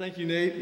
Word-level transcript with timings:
Thank 0.00 0.16
you, 0.16 0.24
Nate. 0.24 0.54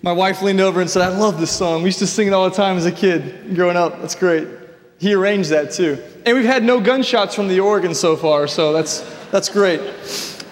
My 0.00 0.12
wife 0.12 0.40
leaned 0.40 0.58
over 0.58 0.80
and 0.80 0.88
said, 0.88 1.02
I 1.02 1.14
love 1.14 1.38
this 1.38 1.50
song. 1.50 1.82
We 1.82 1.88
used 1.88 1.98
to 1.98 2.06
sing 2.06 2.28
it 2.28 2.32
all 2.32 2.48
the 2.48 2.56
time 2.56 2.78
as 2.78 2.86
a 2.86 2.90
kid 2.90 3.54
growing 3.54 3.76
up. 3.76 4.00
That's 4.00 4.14
great. 4.14 4.48
He 4.96 5.12
arranged 5.12 5.50
that 5.50 5.72
too. 5.72 6.02
And 6.24 6.34
we've 6.34 6.46
had 6.46 6.64
no 6.64 6.80
gunshots 6.80 7.34
from 7.34 7.48
the 7.48 7.60
organ 7.60 7.94
so 7.94 8.16
far, 8.16 8.46
so 8.46 8.72
that's, 8.72 9.00
that's 9.30 9.50
great. 9.50 9.82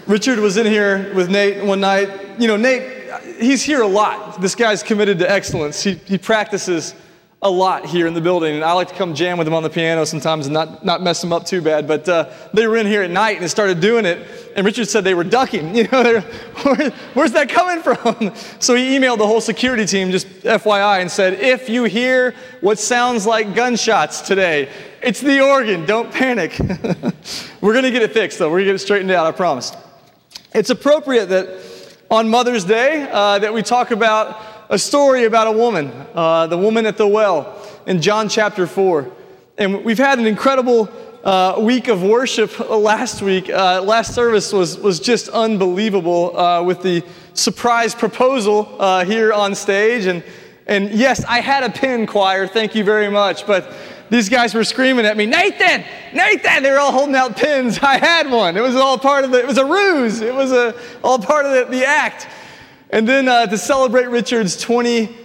Richard 0.06 0.38
was 0.38 0.58
in 0.58 0.66
here 0.66 1.10
with 1.14 1.30
Nate 1.30 1.64
one 1.64 1.80
night. 1.80 2.38
You 2.38 2.46
know, 2.46 2.58
Nate, 2.58 3.10
he's 3.40 3.62
here 3.62 3.80
a 3.80 3.88
lot. 3.88 4.38
This 4.38 4.54
guy's 4.54 4.82
committed 4.82 5.18
to 5.20 5.30
excellence. 5.30 5.82
He, 5.82 5.94
he 5.94 6.18
practices 6.18 6.94
a 7.42 7.50
lot 7.50 7.86
here 7.86 8.06
in 8.06 8.12
the 8.12 8.20
building, 8.20 8.54
and 8.54 8.62
I 8.62 8.72
like 8.74 8.88
to 8.88 8.94
come 8.94 9.14
jam 9.14 9.38
with 9.38 9.46
them 9.46 9.54
on 9.54 9.62
the 9.62 9.70
piano 9.70 10.04
sometimes 10.04 10.46
and 10.46 10.52
not, 10.52 10.84
not 10.84 11.02
mess 11.02 11.22
them 11.22 11.32
up 11.32 11.46
too 11.46 11.62
bad. 11.62 11.88
But 11.88 12.06
uh, 12.06 12.30
they 12.52 12.66
were 12.66 12.76
in 12.76 12.86
here 12.86 13.02
at 13.02 13.10
night 13.10 13.36
and 13.36 13.42
they 13.42 13.48
started 13.48 13.80
doing 13.80 14.04
it, 14.04 14.26
and 14.54 14.66
Richard 14.66 14.88
said 14.88 15.04
they 15.04 15.14
were 15.14 15.24
ducking. 15.24 15.74
You 15.80 15.88
know, 15.88 16.20
where, 16.62 16.90
where's 17.14 17.32
that 17.32 17.48
coming 17.48 17.82
from? 17.82 18.34
So 18.60 18.74
he 18.74 18.98
emailed 18.98 19.16
the 19.16 19.26
whole 19.26 19.40
security 19.40 19.86
team, 19.86 20.10
just 20.10 20.26
FYI, 20.42 21.00
and 21.00 21.10
said, 21.10 21.34
if 21.34 21.70
you 21.70 21.84
hear 21.84 22.34
what 22.60 22.78
sounds 22.78 23.24
like 23.26 23.54
gunshots 23.54 24.20
today, 24.20 24.68
it's 25.02 25.20
the 25.20 25.40
organ. 25.40 25.86
Don't 25.86 26.12
panic. 26.12 26.58
we're 27.62 27.72
going 27.72 27.84
to 27.84 27.90
get 27.90 28.02
it 28.02 28.12
fixed, 28.12 28.38
though. 28.38 28.48
We're 28.50 28.58
going 28.58 28.66
to 28.66 28.72
get 28.72 28.74
it 28.74 28.80
straightened 28.80 29.10
out, 29.10 29.26
I 29.26 29.32
promise. 29.32 29.72
It's 30.54 30.68
appropriate 30.68 31.26
that 31.26 31.96
on 32.10 32.28
Mother's 32.28 32.64
Day 32.64 33.08
uh, 33.10 33.38
that 33.38 33.54
we 33.54 33.62
talk 33.62 33.92
about 33.92 34.59
a 34.70 34.78
story 34.78 35.24
about 35.24 35.48
a 35.48 35.52
woman, 35.52 35.92
uh, 36.14 36.46
the 36.46 36.56
woman 36.56 36.86
at 36.86 36.96
the 36.96 37.06
well 37.06 37.60
in 37.86 38.00
John 38.00 38.28
chapter 38.28 38.68
4. 38.68 39.10
And 39.58 39.84
we've 39.84 39.98
had 39.98 40.20
an 40.20 40.26
incredible 40.26 40.88
uh, 41.24 41.56
week 41.58 41.88
of 41.88 42.04
worship 42.04 42.56
last 42.70 43.20
week. 43.20 43.50
Uh, 43.50 43.82
last 43.82 44.14
service 44.14 44.52
was, 44.52 44.78
was 44.78 45.00
just 45.00 45.28
unbelievable 45.28 46.38
uh, 46.38 46.62
with 46.62 46.82
the 46.82 47.02
surprise 47.34 47.96
proposal 47.96 48.76
uh, 48.78 49.04
here 49.04 49.32
on 49.32 49.56
stage. 49.56 50.06
And, 50.06 50.22
and 50.68 50.92
yes, 50.92 51.24
I 51.24 51.40
had 51.40 51.64
a 51.64 51.70
pin 51.70 52.06
choir, 52.06 52.46
thank 52.46 52.76
you 52.76 52.84
very 52.84 53.10
much. 53.10 53.48
But 53.48 53.74
these 54.08 54.28
guys 54.28 54.54
were 54.54 54.64
screaming 54.64 55.04
at 55.04 55.16
me, 55.16 55.26
Nathan, 55.26 55.84
Nathan. 56.14 56.62
They 56.62 56.70
were 56.70 56.78
all 56.78 56.92
holding 56.92 57.16
out 57.16 57.36
pins. 57.36 57.78
I 57.82 57.98
had 57.98 58.30
one. 58.30 58.56
It 58.56 58.62
was 58.62 58.76
all 58.76 58.98
part 58.98 59.24
of 59.24 59.32
the, 59.32 59.40
it 59.40 59.48
was 59.48 59.58
a 59.58 59.66
ruse. 59.66 60.20
It 60.20 60.34
was 60.34 60.52
a, 60.52 60.76
all 61.02 61.18
part 61.18 61.44
of 61.44 61.52
the, 61.52 61.76
the 61.76 61.84
act. 61.84 62.28
And 62.92 63.08
then 63.08 63.28
uh, 63.28 63.46
to 63.46 63.56
celebrate 63.56 64.08
Richard's 64.08 64.56
20 64.56 65.16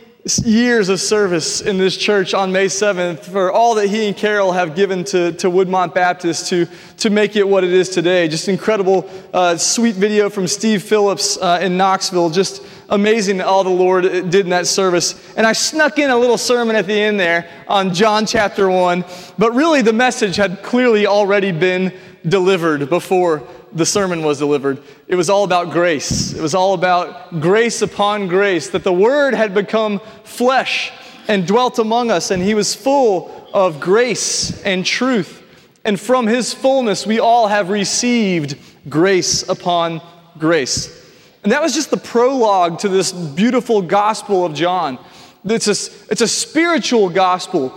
years 0.44 0.90
of 0.90 1.00
service 1.00 1.62
in 1.62 1.80
this 1.80 1.98
church 1.98 2.36
on 2.36 2.52
May 2.52 2.68
7th, 2.68 3.22
for 3.22 3.52
all 3.52 3.74
that 3.76 3.88
he 3.88 4.08
and 4.08 4.16
Carol 4.16 4.52
have 4.52 4.76
given 4.76 5.04
to, 5.06 5.32
to 5.34 5.50
Woodmont 5.50 5.96
Baptist 5.96 6.48
to, 6.50 6.68
to 6.98 7.10
make 7.10 7.36
it 7.36 7.48
what 7.48 7.64
it 7.64 7.74
is 7.74 7.90
today. 7.90 8.28
Just 8.28 8.48
incredible, 8.48 9.10
uh, 9.34 9.58
sweet 9.58 9.96
video 9.96 10.30
from 10.30 10.48
Steve 10.48 10.84
Phillips 10.84 11.38
uh, 11.38 11.60
in 11.60 11.76
Knoxville. 11.76 12.30
Just 12.30 12.62
amazing 12.90 13.42
all 13.42 13.64
the 13.64 13.70
Lord 13.72 14.04
did 14.04 14.36
in 14.36 14.50
that 14.50 14.68
service. 14.68 15.34
And 15.36 15.48
I 15.48 15.54
snuck 15.54 15.98
in 15.98 16.12
a 16.12 16.18
little 16.18 16.38
sermon 16.38 16.76
at 16.76 16.86
the 16.86 16.94
end 16.94 17.20
there 17.20 17.50
on 17.68 17.96
John 17.96 18.28
chapter 18.28 18.70
1, 18.70 19.04
but 19.40 19.56
really 19.56 19.82
the 19.82 19.94
message 19.94 20.36
had 20.36 20.62
clearly 20.62 21.08
already 21.08 21.52
been 21.52 21.92
delivered 22.28 22.90
before 22.90 23.48
the 23.76 23.86
sermon 23.86 24.24
was 24.24 24.40
delivered. 24.40 24.82
It 25.08 25.16
was 25.16 25.30
all 25.30 25.44
about 25.44 25.72
grace. 25.72 26.34
It 26.34 26.42
was 26.42 26.56
all 26.56 26.74
about 26.74 27.42
grace 27.42 27.82
upon 27.82 28.28
grace, 28.28 28.70
that 28.70 28.86
the 28.86 28.94
Word 28.94 29.34
had 29.34 29.54
become 29.54 30.00
flesh 30.24 30.94
and 31.28 31.46
dwelt 31.46 31.78
among 31.78 32.10
us, 32.10 32.32
and 32.32 32.42
He 32.42 32.54
was 32.54 32.74
full 32.74 33.50
of 33.54 33.82
grace 33.82 34.64
and 34.64 34.86
truth. 34.86 35.44
And 35.84 36.00
from 36.00 36.26
His 36.26 36.54
fullness, 36.54 37.06
we 37.06 37.20
all 37.20 37.48
have 37.48 37.70
received 37.70 38.58
grace 38.88 39.48
upon 39.48 40.02
grace. 40.40 41.04
And 41.44 41.52
that 41.52 41.62
was 41.62 41.76
just 41.76 41.92
the 41.92 41.98
prologue 41.98 42.80
to 42.80 42.90
this 42.90 43.12
beautiful 43.12 43.82
gospel 43.82 44.46
of 44.46 44.54
John. 44.54 44.98
It's 45.44 45.68
a, 45.68 46.12
it's 46.12 46.22
a 46.22 46.28
spiritual 46.28 47.10
gospel, 47.10 47.74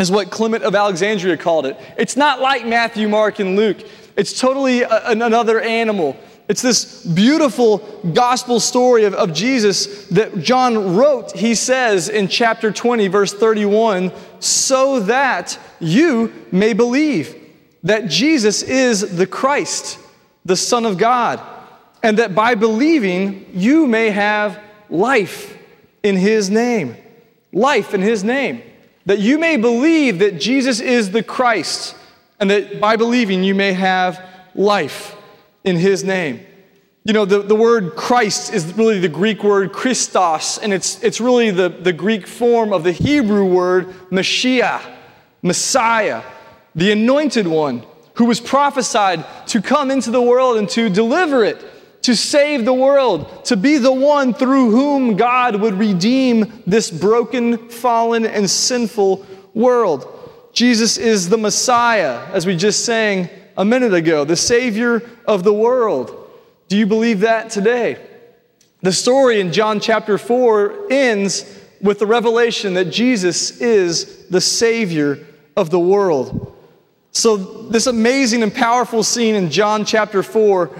is 0.00 0.10
what 0.10 0.30
Clement 0.30 0.64
of 0.64 0.74
Alexandria 0.74 1.36
called 1.36 1.66
it. 1.66 1.78
It's 1.98 2.16
not 2.16 2.40
like 2.40 2.66
Matthew, 2.66 3.08
Mark, 3.08 3.38
and 3.38 3.54
Luke. 3.54 3.78
It's 4.16 4.38
totally 4.38 4.82
a, 4.82 5.08
another 5.08 5.60
animal. 5.60 6.16
It's 6.48 6.62
this 6.62 7.04
beautiful 7.04 7.78
gospel 8.14 8.60
story 8.60 9.04
of, 9.04 9.14
of 9.14 9.32
Jesus 9.32 10.06
that 10.08 10.38
John 10.38 10.96
wrote, 10.96 11.36
he 11.36 11.54
says 11.54 12.08
in 12.08 12.28
chapter 12.28 12.70
20, 12.70 13.08
verse 13.08 13.32
31, 13.34 14.12
so 14.38 15.00
that 15.00 15.58
you 15.80 16.32
may 16.52 16.72
believe 16.72 17.34
that 17.82 18.08
Jesus 18.08 18.62
is 18.62 19.16
the 19.16 19.26
Christ, 19.26 19.98
the 20.44 20.56
Son 20.56 20.86
of 20.86 20.98
God, 20.98 21.40
and 22.02 22.18
that 22.18 22.34
by 22.34 22.54
believing 22.54 23.46
you 23.52 23.86
may 23.86 24.10
have 24.10 24.60
life 24.88 25.58
in 26.02 26.16
his 26.16 26.48
name. 26.48 26.96
Life 27.52 27.92
in 27.92 28.02
his 28.02 28.22
name. 28.22 28.62
That 29.06 29.18
you 29.18 29.38
may 29.38 29.56
believe 29.56 30.20
that 30.20 30.40
Jesus 30.40 30.80
is 30.80 31.10
the 31.10 31.22
Christ 31.22 31.96
and 32.40 32.50
that 32.50 32.80
by 32.80 32.96
believing 32.96 33.42
you 33.42 33.54
may 33.54 33.72
have 33.72 34.22
life 34.54 35.16
in 35.64 35.76
his 35.76 36.04
name. 36.04 36.40
You 37.04 37.12
know, 37.12 37.24
the, 37.24 37.40
the 37.40 37.54
word 37.54 37.94
Christ 37.94 38.52
is 38.52 38.74
really 38.74 38.98
the 38.98 39.08
Greek 39.08 39.44
word 39.44 39.72
Christos, 39.72 40.58
and 40.58 40.72
it's, 40.72 41.02
it's 41.04 41.20
really 41.20 41.52
the, 41.52 41.68
the 41.68 41.92
Greek 41.92 42.26
form 42.26 42.72
of 42.72 42.82
the 42.82 42.90
Hebrew 42.90 43.44
word 43.44 43.88
Mashiach, 44.10 44.82
Messiah, 45.40 46.24
the 46.74 46.90
anointed 46.90 47.46
one 47.46 47.84
who 48.14 48.24
was 48.24 48.40
prophesied 48.40 49.24
to 49.46 49.62
come 49.62 49.90
into 49.90 50.10
the 50.10 50.20
world 50.20 50.56
and 50.56 50.68
to 50.70 50.90
deliver 50.90 51.44
it, 51.44 51.62
to 52.02 52.16
save 52.16 52.64
the 52.64 52.72
world, 52.72 53.44
to 53.44 53.56
be 53.56 53.78
the 53.78 53.92
one 53.92 54.34
through 54.34 54.70
whom 54.70 55.16
God 55.16 55.60
would 55.60 55.74
redeem 55.74 56.62
this 56.66 56.90
broken, 56.90 57.68
fallen, 57.68 58.26
and 58.26 58.50
sinful 58.50 59.24
world. 59.54 60.15
Jesus 60.56 60.96
is 60.96 61.28
the 61.28 61.36
Messiah, 61.36 62.24
as 62.32 62.46
we 62.46 62.56
just 62.56 62.86
sang 62.86 63.28
a 63.58 63.64
minute 63.64 63.92
ago, 63.92 64.24
the 64.24 64.36
Savior 64.36 65.02
of 65.26 65.44
the 65.44 65.52
world. 65.52 66.30
Do 66.68 66.78
you 66.78 66.86
believe 66.86 67.20
that 67.20 67.50
today? 67.50 68.02
The 68.80 68.90
story 68.90 69.38
in 69.38 69.52
John 69.52 69.80
chapter 69.80 70.16
4 70.16 70.90
ends 70.90 71.60
with 71.82 71.98
the 71.98 72.06
revelation 72.06 72.72
that 72.72 72.86
Jesus 72.86 73.60
is 73.60 74.28
the 74.28 74.40
Savior 74.40 75.26
of 75.58 75.68
the 75.68 75.78
world. 75.78 76.56
So, 77.12 77.36
this 77.36 77.86
amazing 77.86 78.42
and 78.42 78.54
powerful 78.54 79.02
scene 79.02 79.34
in 79.34 79.50
John 79.50 79.84
chapter 79.84 80.22
4 80.22 80.70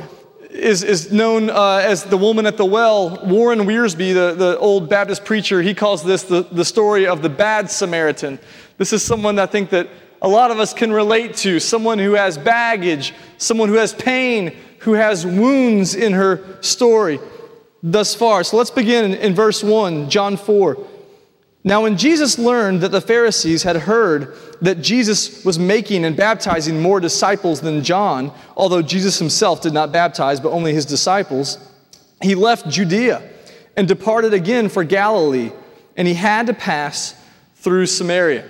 is, 0.49 0.85
is 0.85 1.13
known 1.13 1.51
uh, 1.51 1.83
as 1.85 2.03
the 2.05 2.17
woman 2.17 2.47
at 2.47 2.57
the 2.57 2.65
well. 2.65 3.21
Warren 3.27 3.61
Wiersbe, 3.61 4.15
the, 4.15 4.35
the 4.35 4.59
old 4.59 4.89
Baptist 4.89 5.27
preacher, 5.27 5.61
he 5.61 5.75
calls 5.75 6.03
this 6.03 6.23
the, 6.23 6.43
the 6.51 6.65
story 6.65 7.07
of 7.07 7.21
the 7.21 7.29
bad 7.29 7.71
Samaritan. 7.71 8.39
This 8.79 8.93
is 8.93 9.03
someone 9.03 9.39
I 9.39 9.47
think 9.47 9.71
that 9.71 9.89
a 10.23 10.29
lot 10.29 10.51
of 10.51 10.59
us 10.59 10.73
can 10.73 10.93
relate 10.93 11.37
to 11.37 11.61
someone 11.61 11.99
who 11.99 12.13
has 12.13 12.39
baggage, 12.39 13.15
someone 13.39 13.69
who 13.69 13.75
has 13.77 13.95
pain, 13.95 14.57
who 14.81 14.93
has 14.95 15.27
wounds 15.27 15.95
in 15.95 16.13
her 16.13 16.61
story 16.63 17.19
thus 17.83 18.15
far. 18.15 18.45
So 18.45 18.57
let's 18.57 18.71
begin 18.71 19.13
in, 19.13 19.15
in 19.15 19.35
verse 19.35 19.63
1, 19.63 20.11
John 20.11 20.37
4. 20.37 20.77
Now, 21.65 21.83
when 21.83 21.97
Jesus 21.97 22.39
learned 22.39 22.83
that 22.83 22.93
the 22.93 23.01
Pharisees 23.01 23.65
had 23.65 23.77
heard 23.77 24.37
that 24.61 24.81
Jesus 24.81 25.45
was 25.45 25.59
making 25.59 26.05
and 26.05 26.17
baptizing 26.17 26.81
more 26.81 27.01
disciples 27.01 27.61
than 27.61 27.83
John, 27.83 28.33
although 28.57 28.83
Jesus 28.83 29.19
himself 29.19 29.63
did 29.63 29.73
not 29.73 29.91
baptize, 29.91 30.39
but 30.39 30.53
only 30.53 30.73
his 30.73 30.87
disciples, 30.87 31.59
he 32.23 32.35
left 32.35 32.69
Judea 32.69 33.29
and 33.77 33.89
departed 33.89 34.33
again 34.33 34.69
for 34.69 34.85
Galilee, 34.85 35.51
and 35.97 36.07
he 36.07 36.15
had 36.15 36.47
to 36.47 36.55
pass 36.55 37.21
through 37.57 37.87
Samaria. 37.87 38.49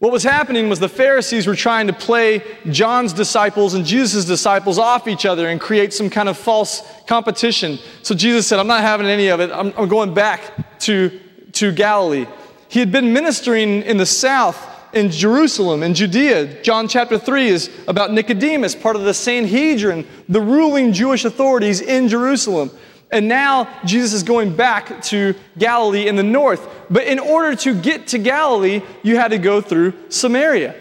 What 0.00 0.12
was 0.12 0.22
happening 0.22 0.68
was 0.68 0.80
the 0.80 0.88
Pharisees 0.88 1.46
were 1.46 1.54
trying 1.54 1.86
to 1.86 1.92
play 1.92 2.42
John's 2.68 3.12
disciples 3.12 3.74
and 3.74 3.86
Jesus' 3.86 4.24
disciples 4.24 4.78
off 4.78 5.08
each 5.08 5.24
other 5.24 5.48
and 5.48 5.60
create 5.60 5.92
some 5.92 6.10
kind 6.10 6.28
of 6.28 6.36
false 6.36 6.82
competition. 7.06 7.78
So 8.02 8.14
Jesus 8.14 8.46
said, 8.46 8.58
I'm 8.58 8.66
not 8.66 8.82
having 8.82 9.06
any 9.06 9.28
of 9.28 9.40
it. 9.40 9.50
I'm, 9.50 9.72
I'm 9.76 9.88
going 9.88 10.12
back 10.12 10.78
to 10.80 11.20
to 11.54 11.72
Galilee. 11.72 12.26
He 12.68 12.80
had 12.80 12.92
been 12.92 13.12
ministering 13.12 13.82
in 13.82 13.96
the 13.96 14.06
south 14.06 14.70
in 14.92 15.10
Jerusalem, 15.10 15.82
in 15.82 15.94
Judea. 15.94 16.62
John 16.62 16.86
chapter 16.86 17.18
3 17.18 17.48
is 17.48 17.70
about 17.88 18.12
Nicodemus, 18.12 18.74
part 18.74 18.96
of 18.96 19.02
the 19.02 19.14
Sanhedrin, 19.14 20.06
the 20.28 20.40
ruling 20.40 20.92
Jewish 20.92 21.24
authorities 21.24 21.80
in 21.80 22.08
Jerusalem. 22.08 22.70
And 23.10 23.28
now 23.28 23.68
Jesus 23.84 24.12
is 24.12 24.22
going 24.22 24.56
back 24.56 25.02
to 25.04 25.34
Galilee 25.58 26.08
in 26.08 26.16
the 26.16 26.22
north. 26.22 26.68
But 26.90 27.04
in 27.06 27.18
order 27.18 27.54
to 27.56 27.80
get 27.80 28.08
to 28.08 28.18
Galilee, 28.18 28.82
you 29.02 29.16
had 29.16 29.28
to 29.28 29.38
go 29.38 29.60
through 29.60 29.94
Samaria. 30.08 30.74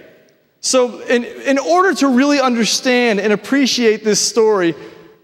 So, 0.61 1.01
in, 1.01 1.25
in 1.25 1.59
order 1.59 1.93
to 1.95 2.07
really 2.07 2.39
understand 2.39 3.19
and 3.19 3.33
appreciate 3.33 4.03
this 4.05 4.21
story, 4.21 4.73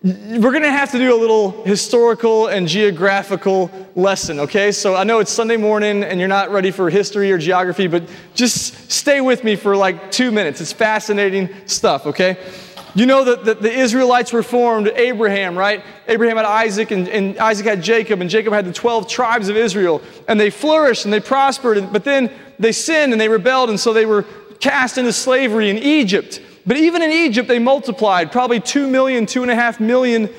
we're 0.01 0.51
going 0.51 0.63
to 0.63 0.71
have 0.71 0.91
to 0.91 0.97
do 0.97 1.13
a 1.13 1.19
little 1.19 1.63
historical 1.65 2.47
and 2.47 2.69
geographical 2.69 3.69
lesson, 3.95 4.39
okay? 4.39 4.71
So 4.71 4.95
I 4.95 5.03
know 5.03 5.19
it's 5.19 5.31
Sunday 5.31 5.57
morning 5.57 6.03
and 6.03 6.19
you're 6.19 6.29
not 6.29 6.51
ready 6.51 6.71
for 6.71 6.89
history 6.89 7.33
or 7.33 7.37
geography, 7.37 7.87
but 7.87 8.03
just 8.33 8.89
stay 8.89 9.19
with 9.19 9.43
me 9.43 9.57
for 9.57 9.75
like 9.75 10.09
two 10.09 10.31
minutes. 10.31 10.61
It's 10.61 10.71
fascinating 10.71 11.49
stuff, 11.65 12.05
okay? 12.05 12.37
You 12.95 13.05
know 13.05 13.23
that, 13.23 13.45
that 13.45 13.61
the 13.61 13.71
Israelites 13.71 14.33
were 14.33 14.43
formed, 14.43 14.87
Abraham, 14.95 15.57
right? 15.57 15.83
Abraham 16.07 16.37
had 16.37 16.45
Isaac, 16.45 16.91
and, 16.91 17.07
and 17.07 17.37
Isaac 17.37 17.65
had 17.65 17.83
Jacob, 17.83 18.21
and 18.21 18.29
Jacob 18.29 18.53
had 18.53 18.65
the 18.65 18.73
12 18.73 19.07
tribes 19.07 19.47
of 19.49 19.55
Israel. 19.55 20.01
And 20.27 20.39
they 20.39 20.49
flourished 20.49 21.05
and 21.05 21.13
they 21.13 21.19
prospered, 21.19 21.93
but 21.93 22.03
then 22.03 22.31
they 22.57 22.71
sinned 22.71 23.11
and 23.11 23.21
they 23.21 23.29
rebelled, 23.29 23.69
and 23.69 23.79
so 23.79 23.93
they 23.93 24.05
were 24.05 24.25
cast 24.59 24.97
into 24.97 25.13
slavery 25.13 25.69
in 25.69 25.77
Egypt. 25.77 26.41
But 26.65 26.77
even 26.77 27.01
in 27.01 27.11
Egypt, 27.11 27.47
they 27.47 27.59
multiplied, 27.59 28.31
probably 28.31 28.59
2 28.59 28.87
million, 28.87 29.25
2.5 29.25 29.79
million 29.79 30.29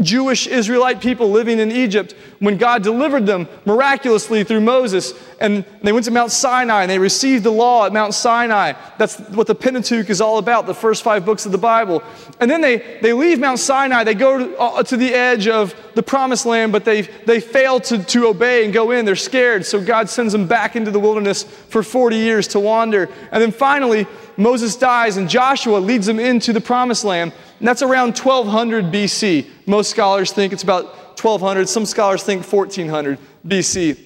Jewish 0.00 0.46
Israelite 0.46 1.00
people 1.00 1.30
living 1.30 1.58
in 1.58 1.70
Egypt 1.70 2.14
when 2.38 2.56
God 2.56 2.82
delivered 2.82 3.26
them 3.26 3.48
miraculously 3.64 4.44
through 4.44 4.60
Moses. 4.60 5.14
And 5.40 5.64
they 5.82 5.92
went 5.92 6.04
to 6.06 6.10
Mount 6.10 6.30
Sinai 6.30 6.82
and 6.82 6.90
they 6.90 6.98
received 6.98 7.44
the 7.44 7.50
law 7.50 7.86
at 7.86 7.92
Mount 7.92 8.14
Sinai. 8.14 8.72
That's 8.98 9.18
what 9.30 9.46
the 9.46 9.54
Pentateuch 9.54 10.10
is 10.10 10.20
all 10.20 10.38
about, 10.38 10.66
the 10.66 10.74
first 10.74 11.02
five 11.02 11.24
books 11.24 11.46
of 11.46 11.52
the 11.52 11.58
Bible. 11.58 12.02
And 12.40 12.50
then 12.50 12.60
they, 12.60 12.98
they 13.00 13.12
leave 13.12 13.38
Mount 13.38 13.58
Sinai, 13.58 14.04
they 14.04 14.14
go 14.14 14.38
to, 14.38 14.58
uh, 14.58 14.82
to 14.84 14.96
the 14.96 15.12
edge 15.12 15.48
of 15.48 15.74
the 15.94 16.02
promised 16.02 16.46
land, 16.46 16.72
but 16.72 16.84
they, 16.84 17.02
they 17.02 17.40
fail 17.40 17.80
to, 17.80 18.02
to 18.02 18.26
obey 18.26 18.64
and 18.64 18.72
go 18.72 18.90
in. 18.90 19.04
They're 19.04 19.16
scared. 19.16 19.66
So 19.66 19.82
God 19.82 20.08
sends 20.08 20.32
them 20.32 20.46
back 20.46 20.76
into 20.76 20.90
the 20.90 21.00
wilderness 21.00 21.42
for 21.42 21.82
40 21.82 22.16
years 22.16 22.48
to 22.48 22.60
wander. 22.60 23.08
And 23.30 23.42
then 23.42 23.52
finally, 23.52 24.06
Moses 24.36 24.76
dies 24.76 25.16
and 25.16 25.28
Joshua 25.28 25.78
leads 25.78 26.06
them 26.06 26.18
into 26.18 26.52
the 26.52 26.60
promised 26.60 27.04
land. 27.04 27.32
And 27.58 27.68
that's 27.68 27.82
around 27.82 28.16
1200 28.18 28.86
BC. 28.86 29.46
Most 29.66 29.90
scholars 29.90 30.32
think 30.32 30.52
it's 30.52 30.62
about 30.62 30.86
1200. 31.20 31.68
Some 31.68 31.86
scholars 31.86 32.22
think 32.22 32.44
1400 32.44 33.18
BC. 33.46 33.98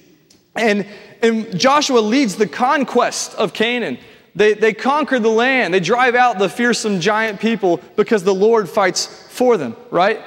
And, 0.55 0.85
and 1.21 1.57
Joshua 1.57 1.99
leads 1.99 2.35
the 2.35 2.47
conquest 2.47 3.35
of 3.35 3.53
Canaan. 3.53 3.97
They, 4.35 4.53
they 4.53 4.73
conquer 4.73 5.17
the 5.19 5.29
land. 5.29 5.73
They 5.73 5.79
drive 5.79 6.13
out 6.13 6.37
the 6.37 6.49
fearsome 6.49 6.99
giant 6.99 7.39
people 7.39 7.81
because 7.95 8.23
the 8.23 8.35
Lord 8.35 8.69
fights 8.69 9.05
for 9.29 9.57
them, 9.57 9.75
right? 9.89 10.21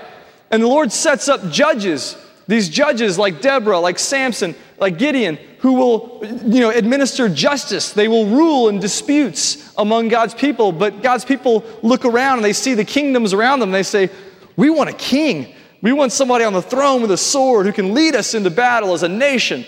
And 0.51 0.63
the 0.63 0.67
Lord 0.67 0.91
sets 0.91 1.29
up 1.29 1.49
judges, 1.51 2.17
these 2.49 2.69
judges 2.69 3.19
like 3.19 3.41
Deborah, 3.41 3.79
like 3.79 4.01
Samson, 4.01 4.57
like 4.79 4.99
Gideon, 4.99 5.39
who 5.61 5.75
will 5.75 6.21
you 6.45 6.61
know, 6.61 6.71
administer 6.71 7.29
justice. 7.29 7.93
They 7.93 8.09
will 8.09 8.27
rule 8.27 8.69
in 8.69 8.81
disputes 8.81 9.73
among 9.77 10.09
God's 10.09 10.35
people. 10.35 10.73
But 10.73 11.03
God's 11.03 11.25
people 11.25 11.65
look 11.83 12.05
around 12.05 12.39
and 12.39 12.45
they 12.45 12.55
see 12.55 12.75
the 12.75 12.85
kingdoms 12.85 13.35
around 13.35 13.61
them. 13.61 13.71
They 13.71 13.83
say, 13.83 14.11
We 14.57 14.71
want 14.71 14.89
a 14.89 14.95
king. 14.95 15.55
We 15.83 15.93
want 15.93 16.13
somebody 16.13 16.45
on 16.45 16.53
the 16.53 16.63
throne 16.63 17.03
with 17.03 17.11
a 17.11 17.17
sword 17.17 17.67
who 17.67 17.73
can 17.73 17.95
lead 17.95 18.15
us 18.15 18.35
into 18.35 18.51
battle 18.51 18.95
as 18.95 19.03
a 19.03 19.09
nation. 19.09 19.65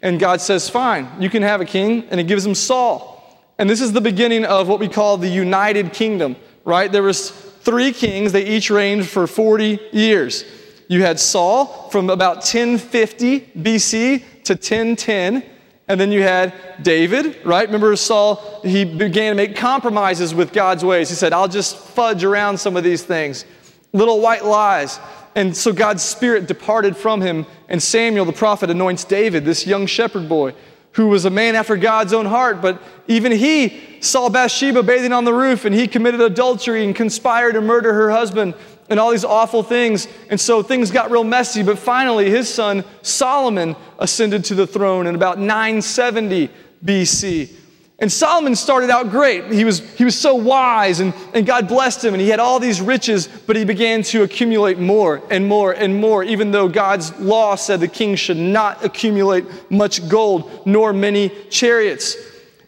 And 0.00 0.18
God 0.18 0.40
says, 0.40 0.68
Fine, 0.68 1.08
you 1.20 1.28
can 1.28 1.42
have 1.42 1.60
a 1.60 1.66
king. 1.66 2.04
And 2.10 2.18
He 2.18 2.24
gives 2.24 2.44
him 2.44 2.54
Saul. 2.54 3.12
And 3.58 3.68
this 3.68 3.82
is 3.82 3.92
the 3.92 4.00
beginning 4.00 4.46
of 4.46 4.66
what 4.66 4.80
we 4.80 4.88
call 4.88 5.18
the 5.18 5.28
United 5.28 5.92
Kingdom, 5.92 6.36
right? 6.64 6.90
There 6.90 7.02
was 7.02 7.30
three 7.30 7.92
kings. 7.92 8.32
They 8.32 8.46
each 8.46 8.70
reigned 8.70 9.06
for 9.06 9.26
40 9.26 9.78
years. 9.92 10.44
You 10.88 11.02
had 11.02 11.20
Saul 11.20 11.88
from 11.90 12.10
about 12.10 12.36
1050 12.36 13.40
BC 13.58 14.24
to 14.44 14.54
1010. 14.54 15.42
And 15.86 16.00
then 16.00 16.10
you 16.10 16.22
had 16.22 16.54
David, 16.82 17.44
right? 17.44 17.66
Remember 17.66 17.94
Saul, 17.96 18.60
he 18.64 18.84
began 18.84 19.32
to 19.32 19.34
make 19.34 19.54
compromises 19.54 20.34
with 20.34 20.52
God's 20.52 20.82
ways. 20.82 21.10
He 21.10 21.14
said, 21.14 21.34
I'll 21.34 21.48
just 21.48 21.76
fudge 21.76 22.24
around 22.24 22.58
some 22.58 22.76
of 22.76 22.84
these 22.84 23.02
things. 23.02 23.44
Little 23.92 24.20
white 24.20 24.44
lies. 24.44 24.98
And 25.34 25.54
so 25.54 25.72
God's 25.72 26.02
spirit 26.02 26.46
departed 26.46 26.96
from 26.96 27.20
him, 27.20 27.44
and 27.68 27.82
Samuel 27.82 28.24
the 28.24 28.32
prophet 28.32 28.70
anoints 28.70 29.04
David, 29.04 29.44
this 29.44 29.66
young 29.66 29.86
shepherd 29.86 30.28
boy, 30.28 30.54
who 30.92 31.08
was 31.08 31.24
a 31.24 31.30
man 31.30 31.54
after 31.54 31.76
God's 31.76 32.12
own 32.12 32.26
heart. 32.26 32.62
But 32.62 32.80
even 33.08 33.32
he 33.32 33.98
saw 34.00 34.28
Bathsheba 34.28 34.82
bathing 34.82 35.12
on 35.12 35.24
the 35.24 35.34
roof, 35.34 35.64
and 35.64 35.74
he 35.74 35.86
committed 35.86 36.20
adultery 36.20 36.84
and 36.84 36.94
conspired 36.94 37.54
to 37.54 37.60
murder 37.60 37.92
her 37.92 38.10
husband 38.10 38.54
and 38.88 39.00
all 39.00 39.10
these 39.10 39.24
awful 39.24 39.62
things. 39.62 40.08
And 40.30 40.40
so 40.40 40.62
things 40.62 40.90
got 40.90 41.10
real 41.10 41.24
messy. 41.24 41.62
But 41.62 41.78
finally, 41.78 42.30
his 42.30 42.52
son 42.52 42.84
Solomon 43.02 43.76
ascended 43.98 44.44
to 44.46 44.54
the 44.54 44.66
throne 44.66 45.06
in 45.06 45.14
about 45.14 45.38
970 45.38 46.50
BC. 46.84 47.50
And 47.98 48.10
Solomon 48.10 48.56
started 48.56 48.90
out 48.90 49.10
great. 49.10 49.52
He 49.52 49.64
was, 49.64 49.78
he 49.94 50.04
was 50.04 50.18
so 50.18 50.34
wise, 50.34 50.98
and, 50.98 51.14
and 51.32 51.46
God 51.46 51.68
blessed 51.68 52.04
him, 52.04 52.12
and 52.12 52.20
he 52.20 52.28
had 52.28 52.40
all 52.40 52.58
these 52.58 52.80
riches, 52.80 53.28
but 53.28 53.54
he 53.54 53.64
began 53.64 54.02
to 54.02 54.24
accumulate 54.24 54.78
more 54.78 55.22
and 55.30 55.46
more 55.46 55.72
and 55.72 56.00
more, 56.00 56.24
even 56.24 56.50
though 56.50 56.68
God's 56.68 57.16
law 57.20 57.54
said 57.54 57.78
the 57.78 57.88
king 57.88 58.16
should 58.16 58.36
not 58.36 58.84
accumulate 58.84 59.44
much 59.70 60.08
gold 60.08 60.66
nor 60.66 60.92
many 60.92 61.28
chariots. 61.50 62.16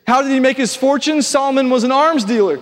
How 0.06 0.22
did 0.22 0.30
he 0.30 0.38
make 0.38 0.56
his 0.56 0.76
fortune? 0.76 1.20
Solomon 1.22 1.70
was 1.70 1.82
an 1.82 1.90
arms 1.90 2.24
dealer. 2.24 2.60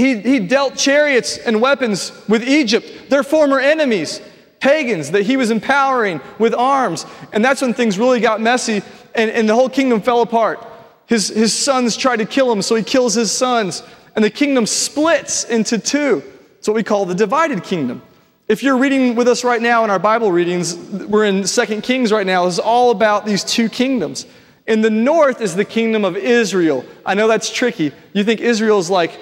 He, 0.00 0.18
he 0.20 0.38
dealt 0.40 0.76
chariots 0.76 1.36
and 1.36 1.60
weapons 1.60 2.12
with 2.26 2.42
Egypt, 2.48 3.10
their 3.10 3.22
former 3.22 3.60
enemies, 3.60 4.20
pagans 4.58 5.10
that 5.10 5.22
he 5.22 5.36
was 5.36 5.50
empowering 5.50 6.20
with 6.38 6.54
arms. 6.54 7.04
And 7.32 7.44
that's 7.44 7.60
when 7.60 7.74
things 7.74 7.98
really 7.98 8.20
got 8.20 8.40
messy 8.40 8.82
and, 9.14 9.30
and 9.30 9.48
the 9.48 9.54
whole 9.54 9.68
kingdom 9.68 10.00
fell 10.00 10.22
apart. 10.22 10.66
His, 11.06 11.28
his 11.28 11.52
sons 11.52 11.96
tried 11.96 12.18
to 12.18 12.24
kill 12.24 12.50
him, 12.50 12.62
so 12.62 12.76
he 12.76 12.82
kills 12.82 13.14
his 13.14 13.30
sons. 13.30 13.82
And 14.14 14.24
the 14.24 14.30
kingdom 14.30 14.64
splits 14.66 15.44
into 15.44 15.78
two. 15.78 16.22
It's 16.58 16.68
what 16.68 16.74
we 16.74 16.82
call 16.82 17.04
the 17.04 17.14
divided 17.14 17.62
kingdom. 17.62 18.02
If 18.48 18.62
you're 18.62 18.78
reading 18.78 19.14
with 19.14 19.28
us 19.28 19.44
right 19.44 19.60
now 19.60 19.84
in 19.84 19.90
our 19.90 19.98
Bible 19.98 20.32
readings, 20.32 20.76
we're 20.76 21.24
in 21.24 21.46
Second 21.46 21.82
Kings 21.82 22.10
right 22.10 22.26
now. 22.26 22.46
It's 22.46 22.58
all 22.58 22.90
about 22.90 23.26
these 23.26 23.44
two 23.44 23.68
kingdoms. 23.68 24.26
In 24.66 24.80
the 24.80 24.90
north 24.90 25.40
is 25.40 25.54
the 25.54 25.64
kingdom 25.64 26.04
of 26.04 26.16
Israel. 26.16 26.84
I 27.04 27.14
know 27.14 27.28
that's 27.28 27.50
tricky. 27.50 27.92
You 28.12 28.24
think 28.24 28.40
Israel's 28.40 28.88
like 28.88 29.18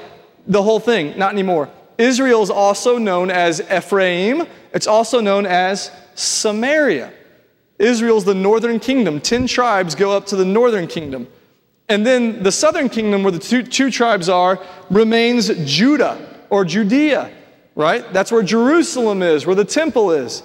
the 0.48 0.62
whole 0.62 0.80
thing. 0.80 1.16
Not 1.16 1.32
anymore. 1.32 1.70
Israel 1.98 2.42
is 2.42 2.50
also 2.50 2.98
known 2.98 3.30
as 3.30 3.60
Ephraim. 3.70 4.46
It's 4.72 4.86
also 4.86 5.20
known 5.20 5.46
as 5.46 5.90
Samaria. 6.14 7.12
Israel's 7.78 8.24
the 8.24 8.34
northern 8.34 8.80
kingdom. 8.80 9.20
Ten 9.20 9.46
tribes 9.46 9.94
go 9.94 10.10
up 10.10 10.26
to 10.26 10.36
the 10.36 10.44
northern 10.44 10.88
kingdom. 10.88 11.28
And 11.88 12.04
then 12.04 12.42
the 12.42 12.52
southern 12.52 12.88
kingdom, 12.88 13.22
where 13.22 13.32
the 13.32 13.38
two, 13.38 13.62
two 13.62 13.90
tribes 13.90 14.28
are, 14.28 14.62
remains 14.90 15.48
Judah 15.64 16.44
or 16.50 16.64
Judea, 16.64 17.32
right? 17.74 18.12
That's 18.12 18.30
where 18.30 18.42
Jerusalem 18.42 19.22
is, 19.22 19.46
where 19.46 19.56
the 19.56 19.64
temple 19.64 20.10
is. 20.10 20.42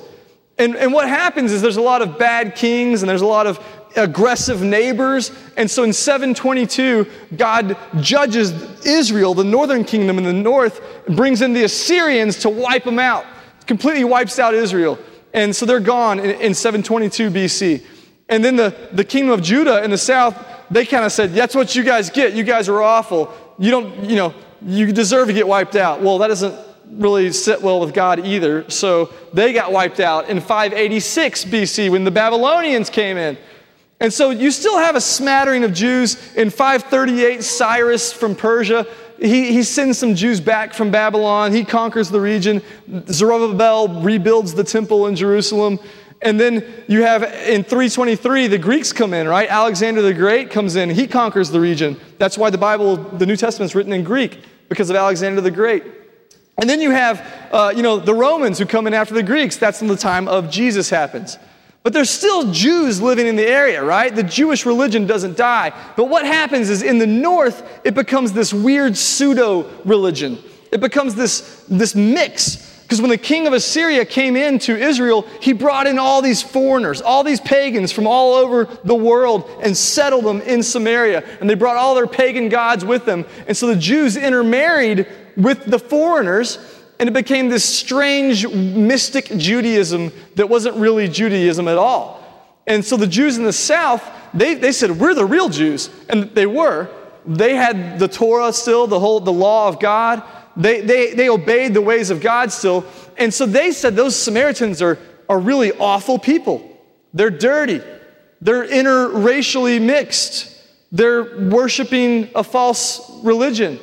And, 0.57 0.75
and 0.75 0.93
what 0.93 1.07
happens 1.09 1.51
is 1.51 1.61
there's 1.61 1.77
a 1.77 1.81
lot 1.81 2.01
of 2.01 2.17
bad 2.17 2.55
kings 2.55 3.01
and 3.01 3.09
there's 3.09 3.21
a 3.21 3.27
lot 3.27 3.47
of 3.47 3.59
aggressive 3.95 4.61
neighbors. 4.61 5.31
And 5.57 5.69
so 5.69 5.83
in 5.83 5.93
722, 5.93 7.05
God 7.37 7.77
judges 7.99 8.51
Israel, 8.85 9.33
the 9.33 9.43
northern 9.43 9.83
kingdom 9.83 10.17
in 10.17 10.23
the 10.23 10.33
north, 10.33 10.81
brings 11.07 11.41
in 11.41 11.53
the 11.53 11.63
Assyrians 11.63 12.37
to 12.39 12.49
wipe 12.49 12.83
them 12.83 12.99
out, 12.99 13.25
completely 13.67 14.03
wipes 14.03 14.39
out 14.39 14.53
Israel. 14.53 14.99
And 15.33 15.55
so 15.55 15.65
they're 15.65 15.79
gone 15.79 16.19
in, 16.19 16.31
in 16.41 16.53
722 16.53 17.31
BC. 17.31 17.85
And 18.29 18.43
then 18.43 18.55
the, 18.55 18.75
the 18.91 19.03
kingdom 19.03 19.31
of 19.31 19.41
Judah 19.41 19.83
in 19.83 19.91
the 19.91 19.97
south, 19.97 20.37
they 20.71 20.85
kind 20.85 21.05
of 21.05 21.11
said, 21.11 21.33
That's 21.33 21.55
what 21.55 21.75
you 21.75 21.83
guys 21.83 22.09
get. 22.09 22.33
You 22.33 22.43
guys 22.43 22.69
are 22.69 22.81
awful. 22.81 23.33
You 23.59 23.71
don't, 23.71 24.09
you 24.09 24.15
know, 24.15 24.33
you 24.65 24.91
deserve 24.91 25.27
to 25.27 25.33
get 25.33 25.47
wiped 25.47 25.75
out. 25.75 26.01
Well, 26.01 26.17
that 26.19 26.27
doesn't 26.27 26.55
really 26.91 27.31
sit 27.31 27.61
well 27.61 27.79
with 27.79 27.93
God 27.93 28.25
either. 28.25 28.69
So 28.69 29.11
they 29.33 29.53
got 29.53 29.71
wiped 29.71 29.99
out 29.99 30.29
in 30.29 30.39
586 30.39 31.45
BC 31.45 31.91
when 31.91 32.03
the 32.03 32.11
Babylonians 32.11 32.89
came 32.89 33.17
in. 33.17 33.37
And 34.03 34.11
so 34.11 34.31
you 34.31 34.51
still 34.51 34.77
have 34.77 34.97
a 34.97 35.01
smattering 35.01 35.63
of 35.63 35.73
Jews. 35.73 36.17
In 36.35 36.49
538, 36.49 37.41
Cyrus 37.41 38.11
from 38.11 38.35
Persia, 38.35 38.85
he, 39.17 39.53
he 39.53 39.63
sends 39.63 39.97
some 39.97 40.13
Jews 40.13 40.41
back 40.41 40.73
from 40.73 40.91
Babylon. 40.91 41.53
He 41.53 41.63
conquers 41.63 42.09
the 42.09 42.19
region. 42.19 42.61
Zerubbabel 43.07 44.01
rebuilds 44.01 44.55
the 44.55 44.65
temple 44.65 45.07
in 45.07 45.15
Jerusalem. 45.15 45.79
And 46.21 46.37
then 46.37 46.65
you 46.89 47.03
have 47.03 47.23
in 47.23 47.63
323, 47.63 48.47
the 48.47 48.57
Greeks 48.57 48.91
come 48.91 49.13
in, 49.13 49.25
right? 49.25 49.49
Alexander 49.49 50.01
the 50.01 50.13
Great 50.13 50.51
comes 50.51 50.75
in. 50.75 50.89
He 50.89 51.07
conquers 51.07 51.49
the 51.49 51.61
region. 51.61 51.97
That's 52.17 52.37
why 52.37 52.49
the 52.49 52.57
Bible, 52.57 52.97
the 52.97 53.25
New 53.25 53.37
Testament 53.37 53.71
is 53.71 53.75
written 53.75 53.93
in 53.93 54.03
Greek, 54.03 54.43
because 54.67 54.89
of 54.89 54.97
Alexander 54.97 55.39
the 55.39 55.51
Great. 55.51 55.85
And 56.57 56.69
then 56.69 56.81
you 56.81 56.91
have, 56.91 57.25
uh, 57.53 57.71
you 57.73 57.83
know, 57.83 57.99
the 57.99 58.13
Romans 58.13 58.59
who 58.59 58.65
come 58.65 58.85
in 58.85 58.93
after 58.93 59.13
the 59.13 59.23
Greeks. 59.23 59.55
That's 59.55 59.81
in 59.81 59.87
the 59.87 59.95
time 59.95 60.27
of 60.27 60.49
Jesus 60.49 60.89
happens. 60.89 61.37
But 61.83 61.91
there's 61.91 62.09
still 62.09 62.51
Jews 62.51 63.01
living 63.01 63.27
in 63.27 63.35
the 63.35 63.45
area, 63.45 63.83
right? 63.83 64.15
The 64.15 64.23
Jewish 64.23 64.65
religion 64.65 65.05
doesn't 65.05 65.35
die. 65.35 65.73
But 65.97 66.05
what 66.05 66.25
happens 66.25 66.69
is 66.69 66.81
in 66.81 66.97
the 66.97 67.07
north, 67.07 67.81
it 67.83 67.93
becomes 67.93 68.31
this 68.31 68.53
weird 68.53 68.95
pseudo 68.95 69.69
religion. 69.83 70.39
It 70.71 70.79
becomes 70.79 71.13
this, 71.13 71.65
this 71.67 71.93
mix. 71.93 72.71
Because 72.83 73.01
when 73.01 73.09
the 73.09 73.17
king 73.17 73.47
of 73.47 73.53
Assyria 73.53 74.05
came 74.05 74.37
into 74.37 74.77
Israel, 74.77 75.27
he 75.41 75.51
brought 75.51 75.85
in 75.85 75.99
all 75.99 76.21
these 76.21 76.41
foreigners, 76.41 77.01
all 77.01 77.23
these 77.23 77.41
pagans 77.41 77.91
from 77.91 78.07
all 78.07 78.33
over 78.33 78.65
the 78.85 78.95
world, 78.95 79.49
and 79.61 79.75
settled 79.75 80.23
them 80.23 80.39
in 80.41 80.63
Samaria. 80.63 81.23
And 81.41 81.49
they 81.49 81.55
brought 81.55 81.75
all 81.75 81.95
their 81.95 82.07
pagan 82.07 82.47
gods 82.47 82.85
with 82.85 83.03
them. 83.03 83.25
And 83.47 83.57
so 83.57 83.67
the 83.67 83.75
Jews 83.75 84.15
intermarried 84.15 85.07
with 85.35 85.65
the 85.65 85.79
foreigners 85.79 86.59
and 87.03 87.09
it 87.09 87.13
became 87.13 87.49
this 87.49 87.65
strange 87.65 88.47
mystic 88.47 89.25
Judaism 89.25 90.09
that 90.35 90.47
wasn't 90.47 90.77
really 90.77 91.09
Judaism 91.09 91.67
at 91.67 91.77
all. 91.77 92.23
And 92.65 92.85
so 92.85 92.95
the 92.95 93.07
Jews 93.07 93.37
in 93.37 93.43
the 93.43 93.51
South, 93.51 94.09
they, 94.33 94.53
they 94.53 94.71
said, 94.71 94.91
We're 94.91 95.13
the 95.13 95.25
real 95.25 95.49
Jews. 95.49 95.89
And 96.07 96.33
they 96.33 96.45
were. 96.45 96.89
They 97.25 97.55
had 97.55 97.99
the 97.99 98.07
Torah 98.07 98.53
still, 98.53 98.87
the 98.87 99.01
whole 99.01 99.19
the 99.19 99.33
law 99.33 99.67
of 99.67 99.81
God. 99.81 100.23
They, 100.55 100.79
they, 100.79 101.13
they 101.13 101.27
obeyed 101.27 101.73
the 101.73 101.81
ways 101.81 102.09
of 102.09 102.21
God 102.21 102.53
still. 102.53 102.85
And 103.17 103.33
so 103.33 103.45
they 103.45 103.71
said 103.71 103.97
those 103.97 104.15
Samaritans 104.15 104.81
are, 104.81 104.97
are 105.27 105.39
really 105.39 105.73
awful 105.73 106.17
people. 106.17 106.79
They're 107.13 107.29
dirty. 107.29 107.81
They're 108.39 108.65
interracially 108.65 109.81
mixed. 109.81 110.57
They're 110.93 111.49
worshiping 111.49 112.29
a 112.33 112.45
false 112.45 113.11
religion. 113.25 113.81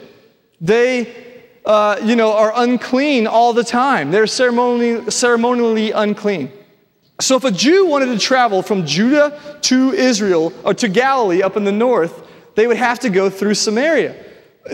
They, 0.59 1.29
uh, 1.64 2.00
you 2.02 2.17
know, 2.17 2.33
are 2.33 2.52
unclean 2.57 3.26
all 3.26 3.52
the 3.52 3.64
time. 3.64 4.11
They're 4.11 4.26
ceremonially, 4.26 5.11
ceremonially 5.11 5.90
unclean. 5.93 6.50
So 7.21 7.37
if 7.37 7.45
a 7.45 7.50
Jew 7.50 7.87
wanted 7.87 8.07
to 8.07 8.19
travel 8.19 8.62
from 8.62 8.87
Judah 8.87 9.38
to 9.62 9.93
Israel 9.93 10.52
or 10.64 10.73
to 10.75 10.88
Galilee 10.88 11.43
up 11.43 11.57
in 11.57 11.64
the 11.64 11.73
north, 11.73 12.26
they 12.55 12.67
would 12.67 12.79
have 12.79 12.99
to 13.00 13.11
go 13.11 13.29
through 13.29 13.55
Samaria. 13.55 14.17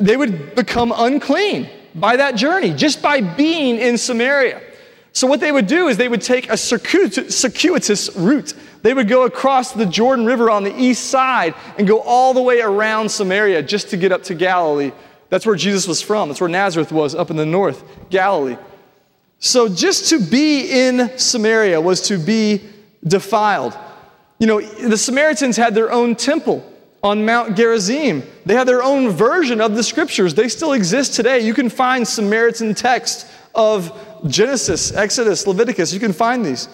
They 0.01 0.17
would 0.17 0.55
become 0.55 0.93
unclean 0.97 1.69
by 1.95 2.17
that 2.17 2.37
journey, 2.37 2.73
just 2.73 3.03
by 3.03 3.21
being 3.21 3.79
in 3.79 3.99
Samaria. 3.99 4.63
So, 5.13 5.27
what 5.27 5.41
they 5.41 5.51
would 5.51 5.67
do 5.67 5.89
is 5.89 5.97
they 5.97 6.09
would 6.09 6.21
take 6.21 6.51
a 6.51 6.57
circuitous 6.59 8.17
route. 8.17 8.55
They 8.83 8.93
would 8.93 9.09
go 9.09 9.25
across 9.25 9.73
the 9.73 9.87
Jordan 9.87 10.27
River 10.27 10.51
on 10.51 10.63
the 10.63 10.79
east 10.79 11.11
side 11.11 11.55
and 11.79 11.89
go 11.89 12.01
all 12.01 12.35
the 12.35 12.43
way 12.43 12.61
around 12.61 13.09
Samaria 13.09 13.63
just 13.63 13.89
to 13.91 13.97
get 13.97 14.13
up 14.13 14.23
to 14.25 14.35
Galilee. 14.35 14.93
That's 15.29 15.45
where 15.47 15.57
Jesus 15.57 15.89
was 15.89 16.01
from. 16.01 16.29
That's 16.29 16.41
where 16.41 16.49
Nazareth 16.49 16.93
was, 16.93 17.15
up 17.15 17.31
in 17.31 17.37
the 17.37 17.47
north, 17.47 17.83
Galilee. 18.11 18.57
So, 19.39 19.69
just 19.69 20.11
to 20.11 20.21
be 20.21 20.87
in 20.87 21.19
Samaria 21.19 21.81
was 21.81 22.01
to 22.03 22.19
be 22.19 22.63
defiled. 23.05 23.77
You 24.39 24.47
know, 24.47 24.61
the 24.61 24.97
Samaritans 24.97 25.57
had 25.57 25.75
their 25.75 25.93
own 25.93 26.15
temple 26.15 26.65
on 27.03 27.25
Mount 27.25 27.57
Gerizim. 27.57 28.23
They 28.45 28.55
had 28.55 28.67
their 28.67 28.83
own 28.83 29.11
version 29.11 29.61
of 29.61 29.75
the 29.75 29.83
scriptures. 29.83 30.35
They 30.35 30.49
still 30.49 30.73
exist 30.73 31.15
today. 31.15 31.41
You 31.41 31.55
can 31.55 31.69
find 31.69 32.07
Samaritan 32.07 32.75
text 32.75 33.27
of 33.55 33.93
Genesis, 34.27 34.93
Exodus, 34.93 35.47
Leviticus. 35.47 35.93
You 35.93 36.01
can 36.01 36.13
find 36.13 36.45
these. 36.45 36.69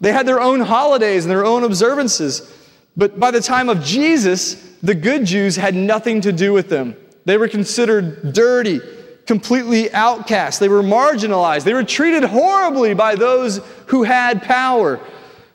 They 0.00 0.12
had 0.12 0.26
their 0.26 0.40
own 0.40 0.60
holidays 0.60 1.24
and 1.24 1.30
their 1.30 1.44
own 1.44 1.64
observances. 1.64 2.54
But 2.96 3.18
by 3.18 3.30
the 3.30 3.40
time 3.40 3.68
of 3.68 3.82
Jesus, 3.82 4.54
the 4.82 4.94
good 4.94 5.24
Jews 5.24 5.56
had 5.56 5.74
nothing 5.74 6.20
to 6.22 6.32
do 6.32 6.52
with 6.52 6.68
them. 6.68 6.96
They 7.28 7.36
were 7.36 7.48
considered 7.48 8.32
dirty, 8.32 8.80
completely 9.26 9.92
outcast. 9.92 10.60
They 10.60 10.70
were 10.70 10.82
marginalized. 10.82 11.64
They 11.64 11.74
were 11.74 11.84
treated 11.84 12.24
horribly 12.24 12.94
by 12.94 13.16
those 13.16 13.60
who 13.88 14.04
had 14.04 14.42
power. 14.44 14.98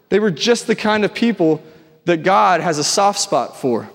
They 0.10 0.20
were 0.20 0.30
just 0.30 0.68
the 0.68 0.75
kind 0.75 1.03
of 1.03 1.15
people 1.15 1.63
that 2.06 2.18
God 2.18 2.62
has 2.62 2.77
a 2.77 2.84
soft 2.84 3.20
spot 3.20 3.58
for. 3.58 3.89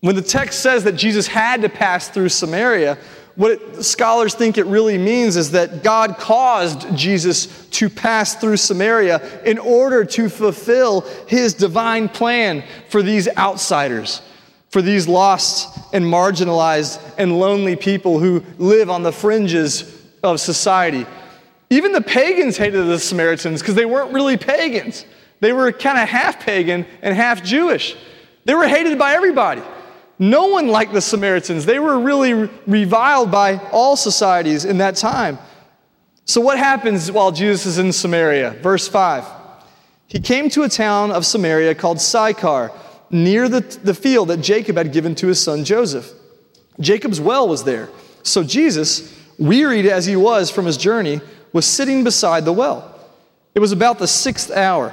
When 0.00 0.16
the 0.16 0.20
text 0.20 0.62
says 0.62 0.82
that 0.82 0.96
Jesus 0.96 1.28
had 1.28 1.62
to 1.62 1.68
pass 1.68 2.08
through 2.08 2.30
Samaria, 2.30 2.98
what 3.36 3.52
it, 3.52 3.84
scholars 3.84 4.34
think 4.34 4.58
it 4.58 4.66
really 4.66 4.98
means 4.98 5.36
is 5.36 5.52
that 5.52 5.84
God 5.84 6.18
caused 6.18 6.96
Jesus 6.96 7.68
to 7.68 7.88
pass 7.88 8.34
through 8.34 8.56
Samaria 8.56 9.44
in 9.44 9.58
order 9.58 10.04
to 10.06 10.28
fulfill 10.28 11.02
his 11.28 11.54
divine 11.54 12.08
plan 12.08 12.64
for 12.88 13.00
these 13.00 13.28
outsiders, 13.36 14.22
for 14.74 14.82
these 14.82 15.06
lost 15.06 15.78
and 15.94 16.04
marginalized 16.04 17.00
and 17.16 17.38
lonely 17.38 17.76
people 17.76 18.18
who 18.18 18.42
live 18.58 18.90
on 18.90 19.04
the 19.04 19.12
fringes 19.12 20.02
of 20.24 20.40
society. 20.40 21.06
Even 21.70 21.92
the 21.92 22.00
pagans 22.00 22.56
hated 22.56 22.84
the 22.88 22.98
Samaritans 22.98 23.60
because 23.60 23.76
they 23.76 23.84
weren't 23.84 24.12
really 24.12 24.36
pagans. 24.36 25.06
They 25.38 25.52
were 25.52 25.70
kind 25.70 25.96
of 25.96 26.08
half 26.08 26.40
pagan 26.40 26.86
and 27.02 27.14
half 27.14 27.44
Jewish. 27.44 27.96
They 28.46 28.54
were 28.54 28.66
hated 28.66 28.98
by 28.98 29.14
everybody. 29.14 29.62
No 30.18 30.48
one 30.48 30.66
liked 30.66 30.92
the 30.92 31.00
Samaritans. 31.00 31.66
They 31.66 31.78
were 31.78 32.00
really 32.00 32.50
reviled 32.66 33.30
by 33.30 33.58
all 33.70 33.94
societies 33.94 34.64
in 34.64 34.78
that 34.78 34.96
time. 34.96 35.38
So, 36.24 36.40
what 36.40 36.58
happens 36.58 37.12
while 37.12 37.30
Jesus 37.30 37.64
is 37.64 37.78
in 37.78 37.92
Samaria? 37.92 38.50
Verse 38.60 38.88
5. 38.88 39.24
He 40.08 40.18
came 40.18 40.48
to 40.50 40.64
a 40.64 40.68
town 40.68 41.12
of 41.12 41.24
Samaria 41.24 41.76
called 41.76 42.00
Sychar, 42.00 42.72
near 43.14 43.48
the, 43.48 43.60
the 43.60 43.94
field 43.94 44.28
that 44.28 44.38
Jacob 44.38 44.76
had 44.76 44.92
given 44.92 45.14
to 45.14 45.28
his 45.28 45.40
son 45.40 45.64
Joseph. 45.64 46.12
Jacob's 46.80 47.20
well 47.20 47.48
was 47.48 47.62
there. 47.62 47.88
So, 48.24 48.42
Jesus, 48.42 49.16
wearied 49.38 49.86
as 49.86 50.04
he 50.04 50.16
was 50.16 50.50
from 50.50 50.66
his 50.66 50.76
journey, 50.76 51.20
was 51.52 51.64
sitting 51.64 52.02
beside 52.02 52.44
the 52.44 52.52
well. 52.52 52.90
It 53.54 53.60
was 53.60 53.70
about 53.70 54.00
the 54.00 54.08
sixth 54.08 54.50
hour. 54.50 54.92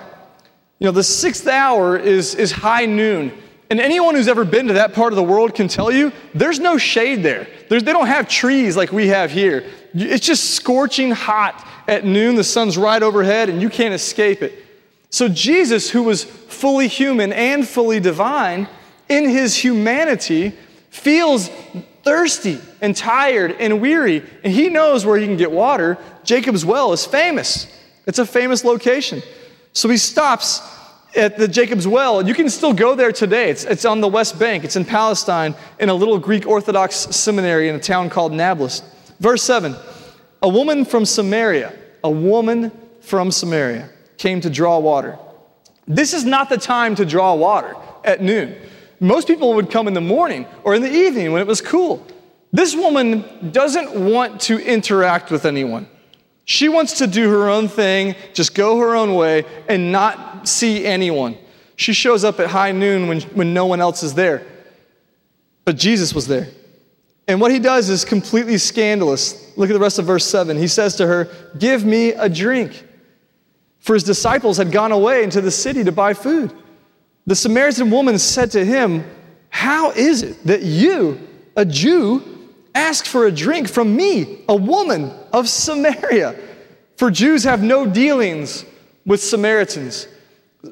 You 0.77 0.85
know, 0.85 0.91
the 0.91 1.03
sixth 1.03 1.47
hour 1.47 1.97
is, 1.97 2.35
is 2.35 2.51
high 2.51 2.85
noon. 2.85 3.35
And 3.71 3.79
anyone 3.79 4.13
who's 4.13 4.27
ever 4.27 4.45
been 4.45 4.67
to 4.67 4.73
that 4.73 4.93
part 4.93 5.13
of 5.13 5.15
the 5.15 5.23
world 5.23 5.55
can 5.55 5.67
tell 5.67 5.91
you 5.91 6.11
there's 6.35 6.59
no 6.59 6.77
shade 6.77 7.23
there. 7.23 7.47
There's, 7.69 7.83
they 7.83 7.93
don't 7.93 8.07
have 8.07 8.27
trees 8.27 8.77
like 8.77 8.91
we 8.91 9.07
have 9.07 9.31
here. 9.31 9.65
It's 9.95 10.25
just 10.25 10.51
scorching 10.51 11.09
hot 11.09 11.65
at 11.87 12.05
noon. 12.05 12.35
The 12.35 12.43
sun's 12.43 12.77
right 12.77 13.01
overhead 13.01 13.49
and 13.49 13.61
you 13.61 13.69
can't 13.69 13.93
escape 13.93 14.43
it. 14.43 14.63
So, 15.11 15.27
Jesus, 15.27 15.89
who 15.89 16.03
was 16.03 16.23
fully 16.23 16.87
human 16.87 17.33
and 17.33 17.67
fully 17.67 17.99
divine, 17.99 18.67
in 19.09 19.27
his 19.27 19.57
humanity, 19.57 20.53
feels 20.89 21.49
thirsty 22.03 22.59
and 22.79 22.95
tired 22.95 23.57
and 23.59 23.81
weary, 23.81 24.23
and 24.43 24.53
he 24.53 24.69
knows 24.69 25.05
where 25.05 25.17
he 25.17 25.25
can 25.25 25.35
get 25.35 25.51
water. 25.51 25.97
Jacob's 26.23 26.65
well 26.65 26.93
is 26.93 27.05
famous, 27.05 27.67
it's 28.07 28.19
a 28.19 28.25
famous 28.25 28.63
location. 28.63 29.21
So 29.73 29.89
he 29.89 29.97
stops 29.97 30.61
at 31.15 31.37
the 31.37 31.47
Jacob's 31.47 31.87
Well. 31.87 32.25
You 32.25 32.33
can 32.33 32.49
still 32.49 32.73
go 32.73 32.95
there 32.95 33.11
today. 33.11 33.49
It's, 33.49 33.65
it's 33.65 33.85
on 33.85 33.99
the 33.99 34.07
West 34.07 34.39
Bank, 34.39 34.63
it's 34.63 34.77
in 34.77 34.85
Palestine, 34.85 35.55
in 35.79 35.89
a 35.89 35.93
little 35.93 36.19
Greek 36.19 36.47
Orthodox 36.47 36.95
seminary 36.95 37.67
in 37.67 37.75
a 37.75 37.79
town 37.79 38.09
called 38.09 38.31
Nablus. 38.31 38.81
Verse 39.19 39.43
7 39.43 39.75
A 40.41 40.47
woman 40.47 40.85
from 40.85 41.03
Samaria, 41.03 41.73
a 42.01 42.09
woman 42.09 42.71
from 43.01 43.29
Samaria 43.29 43.89
came 44.21 44.39
to 44.39 44.49
draw 44.51 44.77
water. 44.77 45.17
This 45.87 46.13
is 46.13 46.23
not 46.23 46.47
the 46.47 46.57
time 46.57 46.93
to 46.95 47.05
draw 47.05 47.33
water 47.33 47.75
at 48.05 48.21
noon. 48.21 48.55
Most 48.99 49.27
people 49.27 49.55
would 49.55 49.71
come 49.71 49.87
in 49.87 49.95
the 49.95 50.01
morning 50.01 50.45
or 50.63 50.75
in 50.75 50.83
the 50.83 50.91
evening 50.91 51.31
when 51.31 51.41
it 51.41 51.47
was 51.47 51.59
cool. 51.59 52.05
This 52.53 52.75
woman 52.75 53.51
doesn't 53.51 53.95
want 53.95 54.39
to 54.41 54.59
interact 54.59 55.31
with 55.31 55.45
anyone. 55.45 55.87
She 56.45 56.69
wants 56.69 56.99
to 56.99 57.07
do 57.07 57.29
her 57.31 57.49
own 57.49 57.67
thing, 57.67 58.15
just 58.33 58.53
go 58.53 58.77
her 58.77 58.95
own 58.95 59.15
way, 59.15 59.43
and 59.67 59.91
not 59.91 60.47
see 60.47 60.85
anyone. 60.85 61.35
She 61.75 61.93
shows 61.93 62.23
up 62.23 62.39
at 62.39 62.47
high 62.47 62.73
noon 62.73 63.07
when, 63.07 63.21
when 63.21 63.53
no 63.55 63.65
one 63.65 63.81
else 63.81 64.03
is 64.03 64.13
there. 64.13 64.45
But 65.65 65.77
Jesus 65.77 66.13
was 66.13 66.27
there. 66.27 66.47
And 67.27 67.41
what 67.41 67.51
he 67.51 67.59
does 67.59 67.89
is 67.89 68.05
completely 68.05 68.59
scandalous. 68.59 69.57
Look 69.57 69.69
at 69.69 69.73
the 69.73 69.79
rest 69.79 69.97
of 69.97 70.05
verse 70.05 70.25
7. 70.25 70.57
He 70.57 70.67
says 70.67 70.95
to 70.97 71.07
her, 71.07 71.27
Give 71.57 71.83
me 71.85 72.09
a 72.11 72.29
drink. 72.29 72.85
For 73.81 73.93
his 73.93 74.03
disciples 74.03 74.57
had 74.57 74.71
gone 74.71 74.91
away 74.91 75.23
into 75.23 75.41
the 75.41 75.51
city 75.51 75.83
to 75.83 75.91
buy 75.91 76.13
food. 76.13 76.53
The 77.27 77.35
Samaritan 77.35 77.91
woman 77.91 78.17
said 78.17 78.51
to 78.51 78.63
him, 78.63 79.03
How 79.49 79.91
is 79.91 80.23
it 80.23 80.43
that 80.45 80.63
you, 80.63 81.27
a 81.55 81.65
Jew, 81.65 82.31
ask 82.73 83.05
for 83.05 83.25
a 83.25 83.31
drink 83.31 83.67
from 83.67 83.95
me, 83.95 84.43
a 84.47 84.55
woman 84.55 85.11
of 85.33 85.49
Samaria. 85.49 86.39
For 86.97 87.11
Jews 87.11 87.43
have 87.43 87.63
no 87.63 87.85
dealings 87.85 88.65
with 89.05 89.21
Samaritans. 89.21 90.07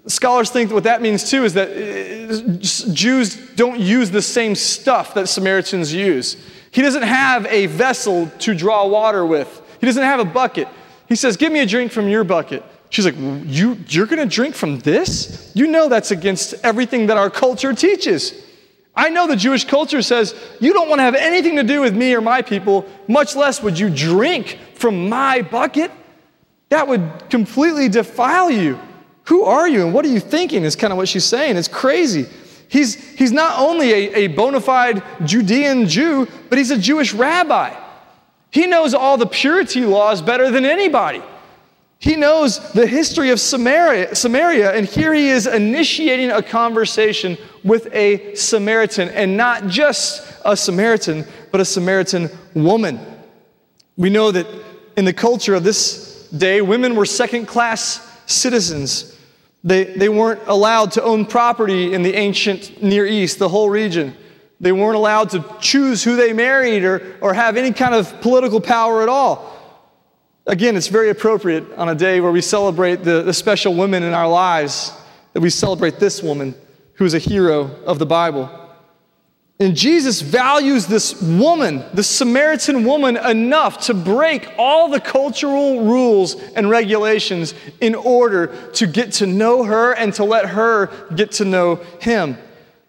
Scholars 0.06 0.52
think 0.52 0.72
what 0.72 0.84
that 0.84 1.02
means 1.02 1.30
too 1.30 1.44
is 1.44 1.56
that 1.56 1.70
uh, 1.70 2.94
Jews 2.94 3.36
don't 3.56 3.80
use 3.80 4.12
the 4.12 4.22
same 4.22 4.54
stuff 4.54 5.16
that 5.16 5.28
Samaritans 5.28 5.92
use. 5.92 6.38
He 6.72 6.84
doesn't 6.84 7.02
have 7.02 7.48
a 7.48 7.66
vessel 7.66 8.32
to 8.40 8.54
draw 8.54 8.86
water 8.88 9.26
with, 9.26 9.62
he 9.80 9.86
doesn't 9.88 10.04
have 10.04 10.20
a 10.20 10.26
bucket. 10.26 10.68
He 11.08 11.16
says, 11.16 11.38
Give 11.38 11.52
me 11.52 11.62
a 11.62 11.66
drink 11.66 11.92
from 11.92 12.08
your 12.08 12.24
bucket. 12.24 12.64
She's 12.90 13.06
like, 13.06 13.16
you, 13.18 13.78
You're 13.88 14.08
gonna 14.08 14.26
drink 14.26 14.56
from 14.56 14.80
this? 14.80 15.52
You 15.54 15.68
know 15.68 15.90
that's 15.90 16.12
against 16.12 16.56
everything 16.64 17.08
that 17.08 17.18
our 17.18 17.30
culture 17.30 17.74
teaches. 17.74 18.34
I 18.96 19.10
know 19.10 19.28
the 19.28 19.36
Jewish 19.36 19.64
culture 19.66 20.02
says, 20.02 20.36
you 20.60 20.74
don't 20.74 20.90
want 20.90 21.00
to 21.00 21.04
have 21.04 21.16
anything 21.16 21.56
to 21.56 21.64
do 21.64 21.80
with 21.80 21.96
me 21.96 22.14
or 22.14 22.22
my 22.22 22.42
people, 22.42 22.86
much 23.08 23.36
less 23.36 23.64
would 23.64 23.80
you 23.80 23.90
drink 23.90 24.60
from 24.74 25.08
my 25.08 25.42
bucket. 25.42 25.92
That 26.68 26.88
would 26.88 27.30
completely 27.30 27.88
defile 27.88 28.52
you. 28.52 28.78
Who 29.26 29.44
are 29.44 29.70
you 29.70 29.86
and 29.86 29.94
what 29.94 30.04
are 30.06 30.10
you 30.10 30.20
thinking? 30.20 30.64
Is 30.64 30.76
kind 30.76 30.92
of 30.92 30.98
what 30.98 31.08
she's 31.08 31.24
saying. 31.24 31.56
It's 31.56 31.68
crazy. 31.68 32.26
He's, 32.68 32.96
he's 33.18 33.32
not 33.32 33.58
only 33.58 33.92
a, 33.92 34.14
a 34.16 34.28
bona 34.28 34.60
fide 34.60 35.02
Judean 35.24 35.88
Jew, 35.88 36.28
but 36.50 36.58
he's 36.58 36.72
a 36.72 36.78
Jewish 36.78 37.14
rabbi. 37.14 37.74
He 38.52 38.68
knows 38.68 38.94
all 38.94 39.18
the 39.18 39.28
purity 39.28 39.86
laws 39.86 40.22
better 40.22 40.52
than 40.52 40.66
anybody. 40.66 41.22
He 42.00 42.16
knows 42.16 42.72
the 42.72 42.88
history 42.88 43.30
of 43.30 43.42
Samaria, 43.42 44.16
Samaria, 44.16 44.74
and 44.74 44.86
here 44.86 45.14
he 45.14 45.28
is 45.28 45.46
initiating 45.46 46.32
a 46.32 46.42
conversation 46.42 47.38
with 47.62 47.94
a 47.94 48.36
Samaritan, 48.36 49.10
and 49.10 49.36
not 49.36 49.68
just 49.68 50.34
a 50.46 50.56
Samaritan, 50.56 51.26
but 51.52 51.60
a 51.60 51.66
Samaritan 51.66 52.30
woman. 52.54 53.02
We 53.98 54.10
know 54.10 54.32
that 54.32 54.48
in 54.96 55.04
the 55.04 55.12
culture 55.12 55.54
of 55.56 55.66
this 55.66 56.30
day, 56.30 56.62
women 56.62 56.96
were 56.96 57.06
second 57.06 57.48
class 57.48 58.00
citizens. 58.28 59.18
They, 59.66 59.84
they 59.84 60.08
weren't 60.08 60.42
allowed 60.48 60.94
to 60.94 61.04
own 61.04 61.26
property 61.26 61.94
in 61.94 62.02
the 62.02 62.14
ancient 62.14 62.82
Near 62.82 63.06
East, 63.06 63.40
the 63.40 63.50
whole 63.50 63.70
region. 63.70 64.16
They 64.62 64.72
weren't 64.72 64.96
allowed 64.96 65.32
to 65.32 65.44
choose 65.60 66.02
who 66.02 66.16
they 66.16 66.32
married 66.32 66.86
or, 66.86 67.18
or 67.20 67.34
have 67.34 67.58
any 67.58 67.74
kind 67.74 67.94
of 67.94 68.22
political 68.22 68.62
power 68.62 69.02
at 69.02 69.10
all. 69.10 69.59
Again, 70.50 70.76
it's 70.76 70.88
very 70.88 71.12
appropriate 71.12 71.64
on 71.78 71.90
a 71.90 71.96
day 71.96 72.22
where 72.22 72.32
we 72.32 72.42
celebrate 72.42 73.04
the, 73.04 73.22
the 73.22 73.36
special 73.36 73.76
women 73.76 74.02
in 74.02 74.16
our 74.16 74.28
lives 74.28 74.92
that 75.34 75.42
we 75.42 75.52
celebrate 75.52 76.00
this 76.00 76.24
woman 76.24 76.56
who 76.96 77.06
is 77.06 77.14
a 77.14 77.20
hero 77.20 77.70
of 77.86 78.00
the 78.00 78.08
Bible. 78.08 78.50
And 79.60 79.76
Jesus 79.76 80.22
values 80.22 80.88
this 80.88 81.22
woman, 81.22 81.84
this 81.94 82.08
Samaritan 82.08 82.84
woman, 82.84 83.16
enough 83.16 83.82
to 83.82 83.94
break 83.94 84.52
all 84.58 84.90
the 84.90 85.00
cultural 85.00 85.86
rules 85.86 86.34
and 86.56 86.68
regulations 86.68 87.54
in 87.80 87.94
order 87.94 88.48
to 88.72 88.88
get 88.88 89.12
to 89.14 89.28
know 89.28 89.64
her 89.64 89.94
and 89.94 90.12
to 90.16 90.24
let 90.24 90.48
her 90.48 90.88
get 91.14 91.32
to 91.34 91.46
know 91.46 91.76
him. 92.02 92.36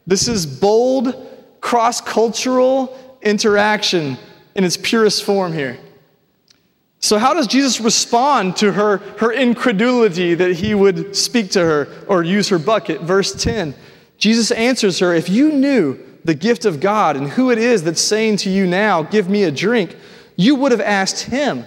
This 0.07 0.29
is 0.29 0.47
bold, 0.47 1.15
cross 1.61 2.01
cultural 2.01 3.19
interaction 3.21 4.17
in 4.55 4.65
its 4.65 4.79
purest 4.79 5.25
form 5.25 5.53
here. 5.53 5.79
So, 7.03 7.17
how 7.19 7.33
does 7.33 7.47
Jesus 7.47 7.81
respond 7.81 8.57
to 8.57 8.73
her, 8.73 8.99
her 9.19 9.33
incredulity 9.33 10.35
that 10.35 10.53
he 10.53 10.75
would 10.75 11.17
speak 11.17 11.51
to 11.53 11.61
her 11.61 11.89
or 12.07 12.23
use 12.23 12.51
her 12.51 12.59
bucket? 12.59 13.01
Verse 13.01 13.33
10 13.33 13.75
Jesus 14.19 14.51
answers 14.51 14.99
her, 14.99 15.15
If 15.15 15.29
you 15.31 15.51
knew, 15.51 15.99
the 16.25 16.35
gift 16.35 16.67
of 16.67 16.81
God 16.81 17.17
and 17.17 17.31
who 17.31 17.51
it 17.51 17.57
is 17.57 17.83
that's 17.83 18.01
saying 18.01 18.37
to 18.39 18.51
you 18.51 18.67
now, 18.67 19.03
Give 19.03 19.29
me 19.29 19.45
a 19.45 19.51
drink, 19.51 19.97
you 20.37 20.55
would 20.57 20.73
have 20.73 20.81
asked 20.81 21.25
him, 21.25 21.65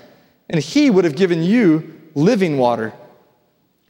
and 0.50 0.62
he 0.62 0.92
would 0.92 1.06
have 1.06 1.16
given 1.16 1.42
you 1.42 2.00
living 2.13 2.58
water. 2.58 2.94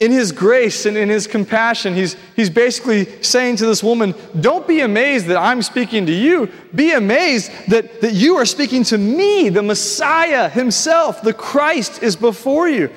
In 0.04 0.12
his 0.12 0.34
grace 0.34 0.86
and 0.86 0.98
in 0.98 1.08
his 1.08 1.28
compassion, 1.28 1.94
he's, 1.94 2.18
he's 2.36 2.50
basically 2.50 3.06
saying 3.24 3.56
to 3.56 3.66
this 3.66 3.82
woman, 3.82 4.14
Don't 4.38 4.68
be 4.68 4.82
amazed 4.82 5.28
that 5.28 5.38
I'm 5.38 5.62
speaking 5.62 6.08
to 6.08 6.12
you. 6.12 6.52
Be 6.76 6.92
amazed 6.92 7.50
that, 7.70 8.02
that 8.02 8.12
you 8.12 8.36
are 8.36 8.46
speaking 8.46 8.84
to 8.86 8.98
me, 8.98 9.48
the 9.48 9.64
Messiah 9.64 10.50
himself, 10.50 11.22
the 11.22 11.32
Christ 11.34 12.04
is 12.04 12.18
before 12.18 12.68
you. 12.68 12.90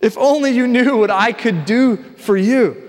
If 0.00 0.16
only 0.16 0.52
you 0.52 0.68
knew 0.68 0.96
what 0.96 1.10
I 1.10 1.32
could 1.32 1.64
do 1.64 1.96
for 1.96 2.36
you. 2.36 2.80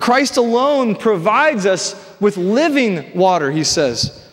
Christ 0.00 0.38
alone 0.38 0.96
provides 0.96 1.66
us 1.66 2.16
with 2.18 2.38
living 2.38 3.14
water, 3.14 3.50
he 3.50 3.64
says. 3.64 4.26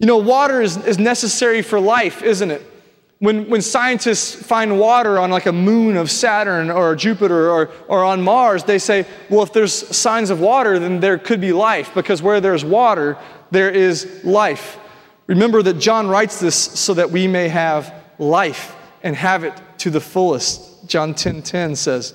You 0.00 0.08
know, 0.08 0.16
water 0.16 0.60
is, 0.60 0.76
is 0.78 0.98
necessary 0.98 1.62
for 1.62 1.78
life, 1.78 2.20
isn't 2.24 2.50
it? 2.50 2.68
When, 3.18 3.48
when 3.48 3.62
scientists 3.62 4.34
find 4.34 4.78
water 4.78 5.18
on 5.18 5.30
like 5.30 5.46
a 5.46 5.52
moon 5.52 5.96
of 5.96 6.10
Saturn 6.10 6.70
or 6.70 6.94
Jupiter 6.94 7.50
or, 7.50 7.70
or 7.88 8.04
on 8.04 8.20
Mars, 8.20 8.64
they 8.64 8.78
say, 8.78 9.06
well, 9.30 9.42
if 9.42 9.54
there's 9.54 9.72
signs 9.96 10.28
of 10.28 10.38
water, 10.40 10.78
then 10.78 11.00
there 11.00 11.16
could 11.16 11.40
be 11.40 11.52
life, 11.52 11.94
because 11.94 12.20
where 12.20 12.42
there's 12.42 12.64
water, 12.64 13.16
there 13.50 13.70
is 13.70 14.22
life. 14.22 14.78
Remember 15.26 15.62
that 15.62 15.78
John 15.78 16.08
writes 16.08 16.40
this 16.40 16.56
so 16.56 16.92
that 16.94 17.10
we 17.10 17.26
may 17.26 17.48
have 17.48 17.92
life 18.18 18.76
and 19.02 19.16
have 19.16 19.44
it 19.44 19.54
to 19.78 19.90
the 19.90 20.00
fullest. 20.00 20.86
John 20.86 21.14
10:10 21.14 21.16
10, 21.16 21.42
10 21.42 21.76
says. 21.76 22.14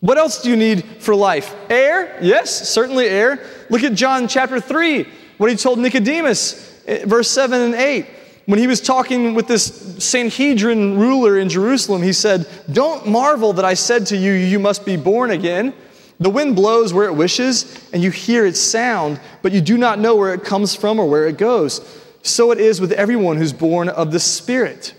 What 0.00 0.18
else 0.18 0.42
do 0.42 0.50
you 0.50 0.56
need 0.56 0.84
for 0.98 1.14
life? 1.14 1.54
Air? 1.70 2.18
Yes, 2.20 2.68
certainly 2.68 3.06
air. 3.06 3.38
Look 3.70 3.84
at 3.84 3.94
John 3.94 4.26
chapter 4.26 4.60
3, 4.60 5.06
what 5.38 5.48
he 5.48 5.56
told 5.56 5.78
Nicodemus, 5.78 6.82
eh, 6.86 7.04
verse 7.06 7.30
7 7.30 7.60
and 7.60 7.74
8. 7.74 8.06
When 8.46 8.58
he 8.58 8.66
was 8.66 8.80
talking 8.80 9.34
with 9.34 9.46
this 9.46 9.64
Sanhedrin 10.04 10.98
ruler 10.98 11.38
in 11.38 11.48
Jerusalem, 11.48 12.02
he 12.02 12.12
said, 12.12 12.48
Don't 12.72 13.06
marvel 13.06 13.52
that 13.52 13.64
I 13.64 13.74
said 13.74 14.06
to 14.06 14.16
you, 14.16 14.32
You 14.32 14.58
must 14.58 14.84
be 14.84 14.96
born 14.96 15.30
again. 15.30 15.74
The 16.18 16.30
wind 16.30 16.54
blows 16.56 16.92
where 16.92 17.06
it 17.06 17.14
wishes, 17.14 17.88
and 17.92 18.02
you 18.02 18.10
hear 18.10 18.46
its 18.46 18.60
sound, 18.60 19.20
but 19.42 19.52
you 19.52 19.60
do 19.60 19.76
not 19.76 19.98
know 19.98 20.14
where 20.14 20.34
it 20.34 20.44
comes 20.44 20.74
from 20.74 21.00
or 21.00 21.08
where 21.08 21.26
it 21.26 21.36
goes. 21.36 21.80
So 22.22 22.52
it 22.52 22.58
is 22.58 22.80
with 22.80 22.92
everyone 22.92 23.36
who's 23.36 23.52
born 23.52 23.88
of 23.88 24.12
the 24.12 24.20
Spirit. 24.20 24.94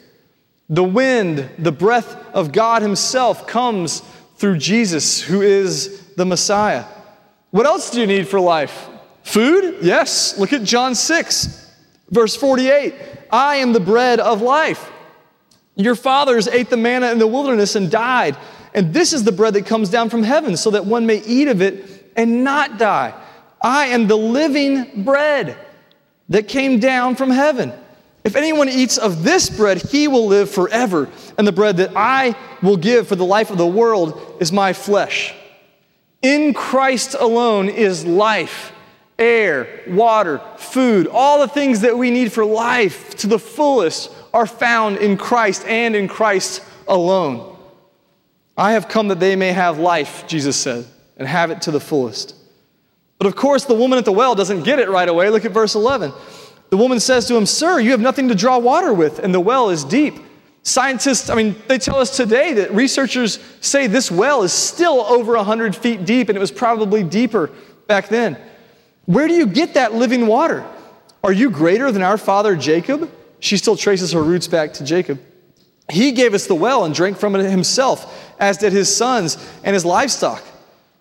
The 0.69 0.83
wind, 0.83 1.49
the 1.57 1.71
breath 1.71 2.15
of 2.33 2.51
God 2.51 2.81
Himself 2.81 3.47
comes 3.47 4.01
through 4.35 4.57
Jesus, 4.57 5.21
who 5.21 5.41
is 5.41 6.07
the 6.15 6.25
Messiah. 6.25 6.85
What 7.51 7.65
else 7.65 7.91
do 7.91 8.01
you 8.01 8.07
need 8.07 8.27
for 8.27 8.39
life? 8.39 8.89
Food? 9.23 9.77
Yes. 9.81 10.37
Look 10.37 10.51
at 10.51 10.63
John 10.63 10.95
6, 10.95 11.71
verse 12.09 12.35
48. 12.35 12.93
I 13.33 13.55
am 13.55 13.73
the 13.73 13.79
bread 13.79 14.19
of 14.19 14.41
life. 14.41 14.91
Your 15.75 15.95
fathers 15.95 16.47
ate 16.47 16.69
the 16.69 16.77
manna 16.77 17.11
in 17.11 17.17
the 17.17 17.27
wilderness 17.27 17.75
and 17.75 17.89
died. 17.89 18.37
And 18.75 18.93
this 18.93 19.11
is 19.11 19.23
the 19.23 19.31
bread 19.31 19.55
that 19.55 19.65
comes 19.65 19.89
down 19.89 20.11
from 20.11 20.21
heaven, 20.21 20.55
so 20.55 20.69
that 20.71 20.85
one 20.85 21.07
may 21.07 21.17
eat 21.23 21.47
of 21.47 21.61
it 21.61 22.11
and 22.15 22.43
not 22.43 22.77
die. 22.77 23.13
I 23.59 23.87
am 23.87 24.07
the 24.07 24.17
living 24.17 25.03
bread 25.03 25.57
that 26.29 26.47
came 26.47 26.79
down 26.79 27.15
from 27.15 27.31
heaven. 27.31 27.73
If 28.23 28.35
anyone 28.35 28.69
eats 28.69 28.97
of 28.99 29.23
this 29.23 29.49
bread, 29.49 29.77
he 29.81 30.07
will 30.07 30.27
live 30.27 30.49
forever. 30.49 31.09
And 31.37 31.47
the 31.47 31.51
bread 31.51 31.77
that 31.77 31.91
I 31.95 32.35
will 32.61 32.77
give 32.77 33.07
for 33.07 33.15
the 33.15 33.25
life 33.25 33.49
of 33.49 33.57
the 33.57 33.65
world 33.65 34.37
is 34.39 34.51
my 34.51 34.73
flesh. 34.73 35.33
In 36.21 36.53
Christ 36.53 37.15
alone 37.19 37.67
is 37.67 38.05
life, 38.05 38.72
air, 39.19 39.81
water, 39.87 40.41
food, 40.57 41.07
all 41.07 41.39
the 41.39 41.47
things 41.47 41.81
that 41.81 41.97
we 41.97 42.11
need 42.11 42.31
for 42.31 42.45
life 42.45 43.15
to 43.17 43.27
the 43.27 43.39
fullest 43.39 44.11
are 44.33 44.47
found 44.47 44.97
in 44.97 45.17
Christ 45.17 45.65
and 45.65 45.95
in 45.95 46.07
Christ 46.07 46.63
alone. 46.87 47.57
I 48.57 48.73
have 48.73 48.87
come 48.87 49.07
that 49.07 49.19
they 49.19 49.35
may 49.35 49.51
have 49.51 49.79
life, 49.79 50.25
Jesus 50.27 50.55
said, 50.55 50.85
and 51.17 51.27
have 51.27 51.51
it 51.51 51.61
to 51.63 51.71
the 51.71 51.79
fullest. 51.79 52.35
But 53.17 53.27
of 53.27 53.35
course, 53.35 53.65
the 53.65 53.73
woman 53.73 53.97
at 53.97 54.05
the 54.05 54.11
well 54.11 54.35
doesn't 54.35 54.63
get 54.63 54.79
it 54.79 54.89
right 54.89 55.07
away. 55.07 55.29
Look 55.29 55.45
at 55.45 55.51
verse 55.51 55.75
11. 55.75 56.11
The 56.69 56.77
woman 56.77 56.99
says 56.99 57.27
to 57.27 57.35
him, 57.35 57.45
Sir, 57.45 57.79
you 57.79 57.91
have 57.91 57.99
nothing 57.99 58.27
to 58.29 58.35
draw 58.35 58.57
water 58.57 58.93
with, 58.93 59.19
and 59.19 59.33
the 59.33 59.39
well 59.39 59.69
is 59.69 59.83
deep. 59.83 60.15
Scientists, 60.63 61.29
I 61.29 61.35
mean, 61.35 61.55
they 61.67 61.77
tell 61.77 61.97
us 61.97 62.15
today 62.15 62.53
that 62.53 62.71
researchers 62.71 63.39
say 63.61 63.85
this 63.85 64.09
well 64.09 64.43
is 64.43 64.53
still 64.53 65.01
over 65.01 65.35
100 65.35 65.75
feet 65.75 66.05
deep, 66.05 66.29
and 66.29 66.37
it 66.37 66.39
was 66.39 66.51
probably 66.51 67.03
deeper 67.03 67.51
back 67.87 68.07
then. 68.07 68.37
Where 69.05 69.27
do 69.27 69.33
you 69.33 69.47
get 69.47 69.73
that 69.73 69.93
living 69.93 70.27
water? 70.27 70.65
Are 71.23 71.33
you 71.33 71.49
greater 71.49 71.91
than 71.91 72.01
our 72.01 72.17
father 72.17 72.55
Jacob? 72.55 73.11
She 73.39 73.57
still 73.57 73.75
traces 73.75 74.11
her 74.13 74.23
roots 74.23 74.47
back 74.47 74.73
to 74.73 74.83
Jacob. 74.83 75.21
He 75.89 76.11
gave 76.13 76.33
us 76.33 76.47
the 76.47 76.55
well 76.55 76.85
and 76.85 76.95
drank 76.95 77.17
from 77.17 77.35
it 77.35 77.49
himself, 77.49 78.33
as 78.39 78.57
did 78.57 78.71
his 78.71 78.93
sons 78.93 79.37
and 79.63 79.73
his 79.73 79.83
livestock. 79.83 80.43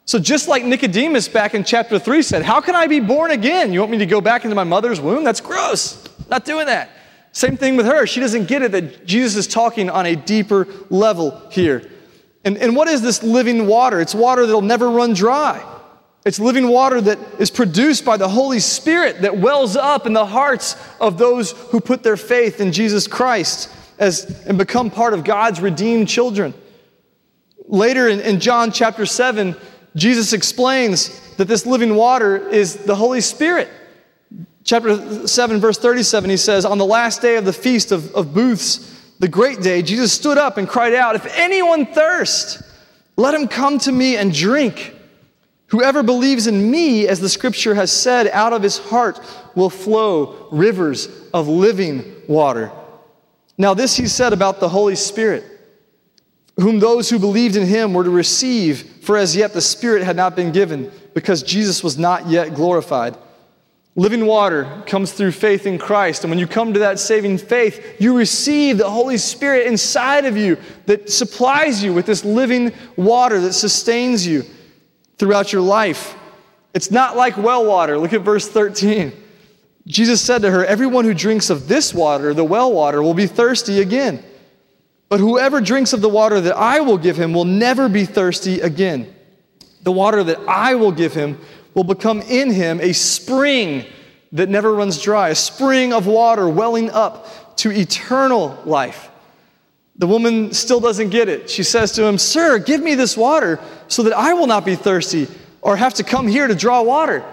So, 0.04 0.18
just 0.18 0.48
like 0.48 0.64
Nicodemus 0.64 1.28
back 1.28 1.54
in 1.54 1.62
chapter 1.62 1.98
3 1.98 2.22
said, 2.22 2.42
How 2.42 2.60
can 2.60 2.74
I 2.74 2.88
be 2.88 2.98
born 2.98 3.30
again? 3.30 3.72
You 3.72 3.78
want 3.78 3.92
me 3.92 3.98
to 3.98 4.06
go 4.06 4.20
back 4.20 4.44
into 4.44 4.56
my 4.56 4.64
mother's 4.64 5.00
womb? 5.00 5.22
That's 5.22 5.40
gross. 5.40 6.08
Not 6.28 6.44
doing 6.44 6.66
that. 6.66 6.90
Same 7.30 7.56
thing 7.56 7.76
with 7.76 7.86
her. 7.86 8.06
She 8.06 8.20
doesn't 8.20 8.46
get 8.46 8.62
it 8.62 8.72
that 8.72 9.06
Jesus 9.06 9.36
is 9.36 9.52
talking 9.52 9.88
on 9.88 10.04
a 10.06 10.16
deeper 10.16 10.66
level 10.90 11.48
here. 11.50 11.88
And, 12.44 12.58
and 12.58 12.74
what 12.74 12.88
is 12.88 13.00
this 13.00 13.22
living 13.22 13.66
water? 13.66 14.00
It's 14.00 14.14
water 14.14 14.44
that'll 14.44 14.60
never 14.60 14.90
run 14.90 15.14
dry. 15.14 15.64
It's 16.24 16.38
living 16.38 16.68
water 16.68 17.00
that 17.00 17.18
is 17.40 17.50
produced 17.50 18.04
by 18.04 18.16
the 18.16 18.28
Holy 18.28 18.60
Spirit 18.60 19.22
that 19.22 19.38
wells 19.38 19.76
up 19.76 20.06
in 20.06 20.12
the 20.12 20.26
hearts 20.26 20.76
of 21.00 21.18
those 21.18 21.52
who 21.52 21.80
put 21.80 22.02
their 22.02 22.16
faith 22.16 22.60
in 22.60 22.72
Jesus 22.72 23.08
Christ 23.08 23.68
as, 23.98 24.44
and 24.46 24.56
become 24.56 24.90
part 24.90 25.14
of 25.14 25.24
God's 25.24 25.60
redeemed 25.60 26.08
children. 26.08 26.54
Later 27.66 28.08
in, 28.08 28.20
in 28.20 28.38
John 28.38 28.70
chapter 28.70 29.04
7, 29.04 29.56
Jesus 29.96 30.32
explains 30.32 31.18
that 31.36 31.48
this 31.48 31.66
living 31.66 31.96
water 31.96 32.48
is 32.48 32.76
the 32.76 32.94
Holy 32.94 33.20
Spirit. 33.20 33.68
Chapter 34.64 35.26
7, 35.26 35.58
verse 35.58 35.78
37, 35.78 36.30
he 36.30 36.36
says, 36.36 36.64
On 36.64 36.78
the 36.78 36.86
last 36.86 37.20
day 37.20 37.36
of 37.36 37.44
the 37.44 37.52
feast 37.52 37.90
of, 37.90 38.14
of 38.14 38.32
booths, 38.32 38.88
the 39.18 39.28
great 39.28 39.60
day, 39.60 39.82
Jesus 39.82 40.12
stood 40.12 40.38
up 40.38 40.56
and 40.56 40.68
cried 40.68 40.94
out, 40.94 41.16
If 41.16 41.26
anyone 41.36 41.86
thirst, 41.86 42.62
let 43.16 43.34
him 43.34 43.48
come 43.48 43.78
to 43.80 43.92
me 43.92 44.16
and 44.16 44.32
drink. 44.32 44.94
Whoever 45.72 46.02
believes 46.02 46.46
in 46.46 46.70
me, 46.70 47.08
as 47.08 47.18
the 47.18 47.30
scripture 47.30 47.74
has 47.74 47.90
said, 47.90 48.28
out 48.28 48.52
of 48.52 48.62
his 48.62 48.76
heart 48.76 49.18
will 49.54 49.70
flow 49.70 50.48
rivers 50.52 51.08
of 51.32 51.48
living 51.48 52.14
water. 52.28 52.70
Now, 53.56 53.72
this 53.72 53.96
he 53.96 54.06
said 54.06 54.34
about 54.34 54.60
the 54.60 54.68
Holy 54.68 54.96
Spirit 54.96 55.44
whom 56.60 56.78
those 56.78 57.08
who 57.08 57.18
believed 57.18 57.56
in 57.56 57.66
him 57.66 57.94
were 57.94 58.04
to 58.04 58.10
receive, 58.10 58.82
for 59.00 59.16
as 59.16 59.34
yet 59.34 59.54
the 59.54 59.62
Spirit 59.62 60.02
had 60.02 60.14
not 60.14 60.36
been 60.36 60.52
given, 60.52 60.92
because 61.14 61.42
Jesus 61.42 61.82
was 61.82 61.96
not 61.96 62.26
yet 62.26 62.54
glorified. 62.54 63.16
Living 63.96 64.26
water 64.26 64.82
comes 64.86 65.12
through 65.12 65.32
faith 65.32 65.64
in 65.64 65.78
Christ. 65.78 66.22
And 66.22 66.30
when 66.30 66.38
you 66.38 66.46
come 66.46 66.74
to 66.74 66.80
that 66.80 66.98
saving 66.98 67.38
faith, 67.38 67.96
you 67.98 68.14
receive 68.14 68.76
the 68.76 68.90
Holy 68.90 69.16
Spirit 69.16 69.66
inside 69.66 70.26
of 70.26 70.36
you 70.36 70.58
that 70.84 71.08
supplies 71.08 71.82
you 71.82 71.94
with 71.94 72.04
this 72.04 72.26
living 72.26 72.72
water 72.96 73.40
that 73.40 73.54
sustains 73.54 74.26
you 74.26 74.44
throughout 75.22 75.52
your 75.52 75.62
life. 75.62 76.16
It's 76.74 76.90
not 76.90 77.16
like 77.16 77.36
well 77.36 77.64
water. 77.64 77.96
Look 77.96 78.12
at 78.12 78.22
verse 78.22 78.48
13. 78.48 79.12
Jesus 79.86 80.20
said 80.20 80.42
to 80.42 80.50
her, 80.50 80.64
Everyone 80.64 81.04
who 81.04 81.14
drinks 81.14 81.48
of 81.48 81.68
this 81.68 81.94
water, 81.94 82.34
the 82.34 82.42
well 82.42 82.72
water, 82.72 83.00
will 83.00 83.14
be 83.14 83.28
thirsty 83.28 83.80
again. 83.80 84.24
But 85.08 85.20
whoever 85.20 85.60
drinks 85.60 85.92
of 85.92 86.00
the 86.00 86.08
water 86.08 86.40
that 86.40 86.56
I 86.56 86.80
will 86.80 86.98
give 86.98 87.16
him 87.16 87.32
will 87.32 87.44
never 87.44 87.88
be 87.88 88.04
thirsty 88.04 88.62
again. 88.62 89.14
The 89.84 89.92
water 89.92 90.24
that 90.24 90.40
I 90.48 90.74
will 90.74 90.90
give 90.90 91.14
him 91.14 91.38
will 91.72 91.84
become 91.84 92.20
in 92.22 92.50
him 92.50 92.80
a 92.80 92.92
spring 92.92 93.86
that 94.32 94.48
never 94.48 94.74
runs 94.74 95.00
dry, 95.00 95.28
a 95.28 95.36
spring 95.36 95.92
of 95.92 96.08
water 96.08 96.48
welling 96.48 96.90
up 96.90 97.56
to 97.58 97.70
eternal 97.70 98.60
life. 98.64 99.08
The 100.02 100.08
woman 100.08 100.52
still 100.52 100.80
doesn't 100.80 101.10
get 101.10 101.28
it. 101.28 101.48
She 101.48 101.62
says 101.62 101.92
to 101.92 102.02
him, 102.04 102.18
Sir, 102.18 102.58
give 102.58 102.82
me 102.82 102.96
this 102.96 103.16
water 103.16 103.60
so 103.86 104.02
that 104.02 104.12
I 104.12 104.34
will 104.34 104.48
not 104.48 104.64
be 104.64 104.74
thirsty 104.74 105.28
or 105.60 105.76
have 105.76 105.94
to 105.94 106.02
come 106.02 106.26
here 106.26 106.48
to 106.48 106.56
draw 106.56 106.82
water. 106.82 107.24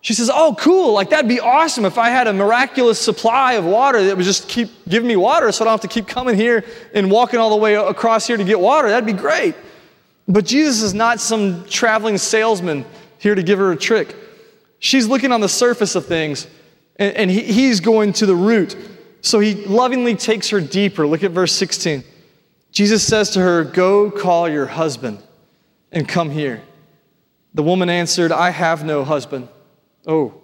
She 0.00 0.14
says, 0.14 0.30
Oh, 0.32 0.56
cool. 0.58 0.94
Like, 0.94 1.10
that'd 1.10 1.28
be 1.28 1.40
awesome 1.40 1.84
if 1.84 1.98
I 1.98 2.08
had 2.08 2.26
a 2.26 2.32
miraculous 2.32 2.98
supply 2.98 3.52
of 3.52 3.66
water 3.66 4.02
that 4.04 4.16
would 4.16 4.24
just 4.24 4.48
keep 4.48 4.70
giving 4.88 5.06
me 5.06 5.16
water 5.16 5.52
so 5.52 5.62
I 5.62 5.64
don't 5.66 5.72
have 5.72 5.82
to 5.82 5.94
keep 5.94 6.08
coming 6.08 6.36
here 6.36 6.64
and 6.94 7.10
walking 7.10 7.38
all 7.38 7.50
the 7.50 7.56
way 7.56 7.74
across 7.74 8.26
here 8.26 8.38
to 8.38 8.44
get 8.44 8.58
water. 8.58 8.88
That'd 8.88 9.04
be 9.04 9.12
great. 9.12 9.54
But 10.26 10.46
Jesus 10.46 10.80
is 10.80 10.94
not 10.94 11.20
some 11.20 11.66
traveling 11.66 12.16
salesman 12.16 12.86
here 13.18 13.34
to 13.34 13.42
give 13.42 13.58
her 13.58 13.72
a 13.72 13.76
trick. 13.76 14.16
She's 14.78 15.06
looking 15.06 15.32
on 15.32 15.42
the 15.42 15.50
surface 15.50 15.94
of 15.94 16.06
things, 16.06 16.46
and, 16.98 17.14
and 17.14 17.30
he, 17.30 17.42
he's 17.42 17.80
going 17.80 18.14
to 18.14 18.24
the 18.24 18.36
root. 18.36 18.74
So 19.26 19.40
he 19.40 19.54
lovingly 19.54 20.14
takes 20.14 20.50
her 20.50 20.60
deeper. 20.60 21.04
Look 21.04 21.24
at 21.24 21.32
verse 21.32 21.52
16. 21.52 22.04
Jesus 22.70 23.04
says 23.04 23.30
to 23.30 23.40
her, 23.40 23.64
Go 23.64 24.08
call 24.08 24.48
your 24.48 24.66
husband 24.66 25.20
and 25.90 26.06
come 26.06 26.30
here. 26.30 26.62
The 27.52 27.64
woman 27.64 27.90
answered, 27.90 28.30
I 28.30 28.50
have 28.50 28.84
no 28.84 29.02
husband. 29.02 29.48
Oh, 30.06 30.40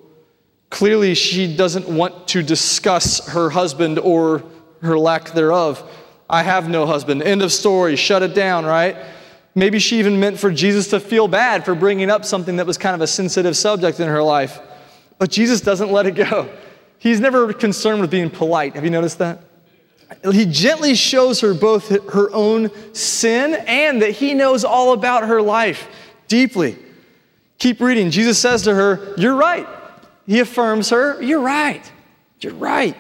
clearly 0.69 1.15
she 1.15 1.57
doesn't 1.57 1.89
want 1.89 2.27
to 2.29 2.43
discuss 2.43 3.25
her 3.29 3.51
husband 3.51 4.01
or 4.01 4.43
her 4.81 4.99
lack 4.99 5.31
thereof. 5.31 5.89
I 6.29 6.43
have 6.43 6.69
no 6.69 6.85
husband. 6.85 7.23
End 7.23 7.41
of 7.43 7.53
story. 7.53 7.95
Shut 7.95 8.25
it 8.25 8.35
down, 8.35 8.65
right? 8.67 8.97
Maybe 9.55 9.79
she 9.79 10.01
even 10.01 10.19
meant 10.19 10.41
for 10.41 10.51
Jesus 10.51 10.89
to 10.89 10.99
feel 10.99 11.29
bad 11.29 11.65
for 11.65 11.77
bringing 11.77 12.11
up 12.11 12.25
something 12.25 12.57
that 12.57 12.67
was 12.67 12.79
kind 12.79 12.97
of 12.97 13.01
a 13.01 13.07
sensitive 13.07 13.57
subject 13.57 14.01
in 14.01 14.09
her 14.09 14.25
life. 14.25 14.59
But 15.19 15.31
Jesus 15.31 15.61
doesn't 15.61 15.93
let 15.93 16.07
it 16.07 16.17
go. 16.17 16.51
He's 17.03 17.21
never 17.21 17.53
concerned 17.53 18.01
with 18.01 18.11
being 18.11 18.31
polite. 18.31 18.75
Have 18.75 18.85
you 18.85 18.91
noticed 18.91 19.19
that? 19.19 19.41
He 20.31 20.47
gently 20.47 20.95
shows 20.95 21.41
her 21.41 21.53
both 21.55 21.89
her 22.13 22.31
own 22.33 22.71
sin 22.95 23.55
and 23.67 24.03
that 24.03 24.13
he 24.13 24.35
knows 24.35 24.65
all 24.65 24.93
about 24.93 25.27
her 25.27 25.43
life 25.43 25.89
deeply. 26.29 26.79
Keep 27.59 27.81
reading. 27.81 28.11
Jesus 28.11 28.39
says 28.39 28.63
to 28.63 28.75
her, 28.75 29.15
You're 29.17 29.35
right. 29.35 29.67
He 30.27 30.39
affirms 30.41 30.91
her, 30.91 31.21
You're 31.21 31.41
right. 31.41 31.91
You're 32.41 32.55
right 32.55 32.97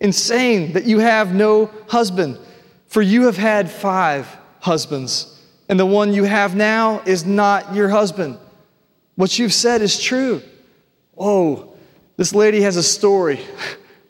in 0.00 0.12
saying 0.12 0.72
that 0.72 0.84
you 0.84 0.98
have 0.98 1.34
no 1.34 1.70
husband, 1.88 2.38
for 2.86 3.02
you 3.02 3.26
have 3.26 3.36
had 3.36 3.70
five 3.70 4.26
husbands 4.60 5.36
and 5.68 5.78
the 5.78 5.86
one 5.86 6.12
you 6.12 6.24
have 6.24 6.54
now 6.54 7.00
is 7.06 7.24
not 7.24 7.74
your 7.74 7.88
husband. 7.88 8.38
What 9.16 9.38
you've 9.38 9.52
said 9.52 9.82
is 9.82 10.00
true. 10.00 10.42
Whoa, 11.14 11.75
this 12.16 12.34
lady 12.34 12.60
has 12.62 12.76
a 12.76 12.82
story 12.82 13.40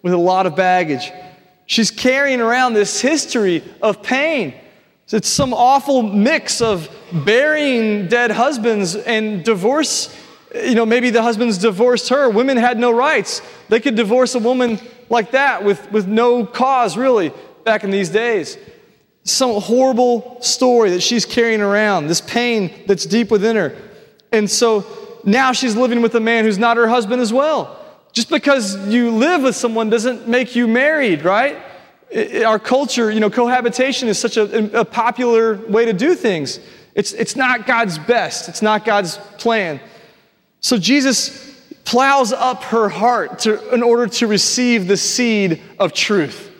with 0.02 0.12
a 0.12 0.18
lot 0.18 0.46
of 0.46 0.56
baggage. 0.56 1.12
She's 1.66 1.90
carrying 1.90 2.40
around 2.40 2.74
this 2.74 3.00
history 3.00 3.64
of 3.82 4.02
pain. 4.02 4.54
It's 5.10 5.28
some 5.28 5.52
awful 5.52 6.02
mix 6.02 6.60
of 6.60 6.88
burying 7.12 8.08
dead 8.08 8.30
husbands 8.30 8.94
and 8.94 9.44
divorce. 9.44 10.14
You 10.54 10.74
know, 10.74 10.86
maybe 10.86 11.10
the 11.10 11.22
husbands 11.22 11.58
divorced 11.58 12.08
her. 12.08 12.28
Women 12.30 12.56
had 12.56 12.78
no 12.78 12.90
rights. 12.92 13.42
They 13.68 13.80
could 13.80 13.94
divorce 13.94 14.34
a 14.34 14.38
woman 14.38 14.80
like 15.08 15.32
that 15.32 15.64
with, 15.64 15.90
with 15.92 16.06
no 16.06 16.44
cause, 16.46 16.96
really, 16.96 17.32
back 17.64 17.84
in 17.84 17.90
these 17.90 18.10
days 18.10 18.56
some 19.26 19.60
horrible 19.60 20.38
story 20.40 20.90
that 20.90 21.02
she's 21.02 21.26
carrying 21.26 21.60
around, 21.60 22.06
this 22.06 22.20
pain 22.20 22.72
that's 22.86 23.04
deep 23.04 23.28
within 23.28 23.56
her. 23.56 23.76
And 24.30 24.48
so 24.48 24.86
now 25.24 25.50
she's 25.50 25.74
living 25.74 26.00
with 26.00 26.14
a 26.14 26.20
man 26.20 26.44
who's 26.44 26.58
not 26.58 26.76
her 26.76 26.86
husband 26.86 27.20
as 27.20 27.32
well. 27.32 27.76
Just 28.16 28.30
because 28.30 28.88
you 28.88 29.10
live 29.10 29.42
with 29.42 29.54
someone 29.54 29.90
doesn't 29.90 30.26
make 30.26 30.56
you 30.56 30.66
married, 30.66 31.22
right? 31.22 31.58
Our 32.46 32.58
culture, 32.58 33.10
you 33.10 33.20
know, 33.20 33.28
cohabitation 33.28 34.08
is 34.08 34.18
such 34.18 34.38
a, 34.38 34.80
a 34.80 34.86
popular 34.86 35.56
way 35.66 35.84
to 35.84 35.92
do 35.92 36.14
things. 36.14 36.58
It's, 36.94 37.12
it's 37.12 37.36
not 37.36 37.66
God's 37.66 37.98
best, 37.98 38.48
it's 38.48 38.62
not 38.62 38.86
God's 38.86 39.18
plan. 39.36 39.80
So 40.60 40.78
Jesus 40.78 41.60
plows 41.84 42.32
up 42.32 42.62
her 42.64 42.88
heart 42.88 43.40
to, 43.40 43.74
in 43.74 43.82
order 43.82 44.06
to 44.06 44.26
receive 44.26 44.88
the 44.88 44.96
seed 44.96 45.60
of 45.78 45.92
truth. 45.92 46.50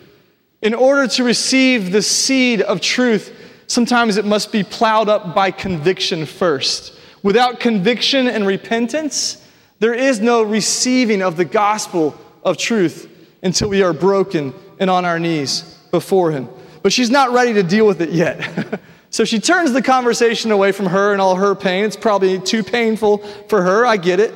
In 0.61 0.75
order 0.75 1.07
to 1.07 1.23
receive 1.23 1.91
the 1.91 2.03
seed 2.03 2.61
of 2.61 2.81
truth, 2.81 3.35
sometimes 3.65 4.17
it 4.17 4.25
must 4.25 4.51
be 4.51 4.63
plowed 4.63 5.09
up 5.09 5.33
by 5.33 5.49
conviction 5.49 6.27
first. 6.27 6.93
Without 7.23 7.59
conviction 7.59 8.27
and 8.27 8.45
repentance, 8.45 9.43
there 9.79 9.93
is 9.93 10.19
no 10.19 10.43
receiving 10.43 11.21
of 11.21 11.37
the 11.37 11.45
gospel 11.45 12.15
of 12.43 12.57
truth 12.57 13.09
until 13.43 13.69
we 13.69 13.83
are 13.83 13.93
broken 13.93 14.53
and 14.79 14.89
on 14.89 15.05
our 15.05 15.19
knees 15.19 15.61
before 15.91 16.31
Him. 16.31 16.49
But 16.81 16.93
she's 16.93 17.09
not 17.09 17.31
ready 17.31 17.53
to 17.53 17.63
deal 17.63 17.85
with 17.85 18.01
it 18.01 18.09
yet. 18.09 18.79
so 19.09 19.25
she 19.25 19.39
turns 19.39 19.73
the 19.73 19.81
conversation 19.81 20.51
away 20.51 20.71
from 20.71 20.87
her 20.87 21.11
and 21.11 21.21
all 21.21 21.35
her 21.35 21.55
pain. 21.55 21.85
It's 21.85 21.97
probably 21.97 22.39
too 22.39 22.63
painful 22.63 23.19
for 23.49 23.61
her, 23.61 23.85
I 23.85 23.97
get 23.97 24.19
it. 24.19 24.33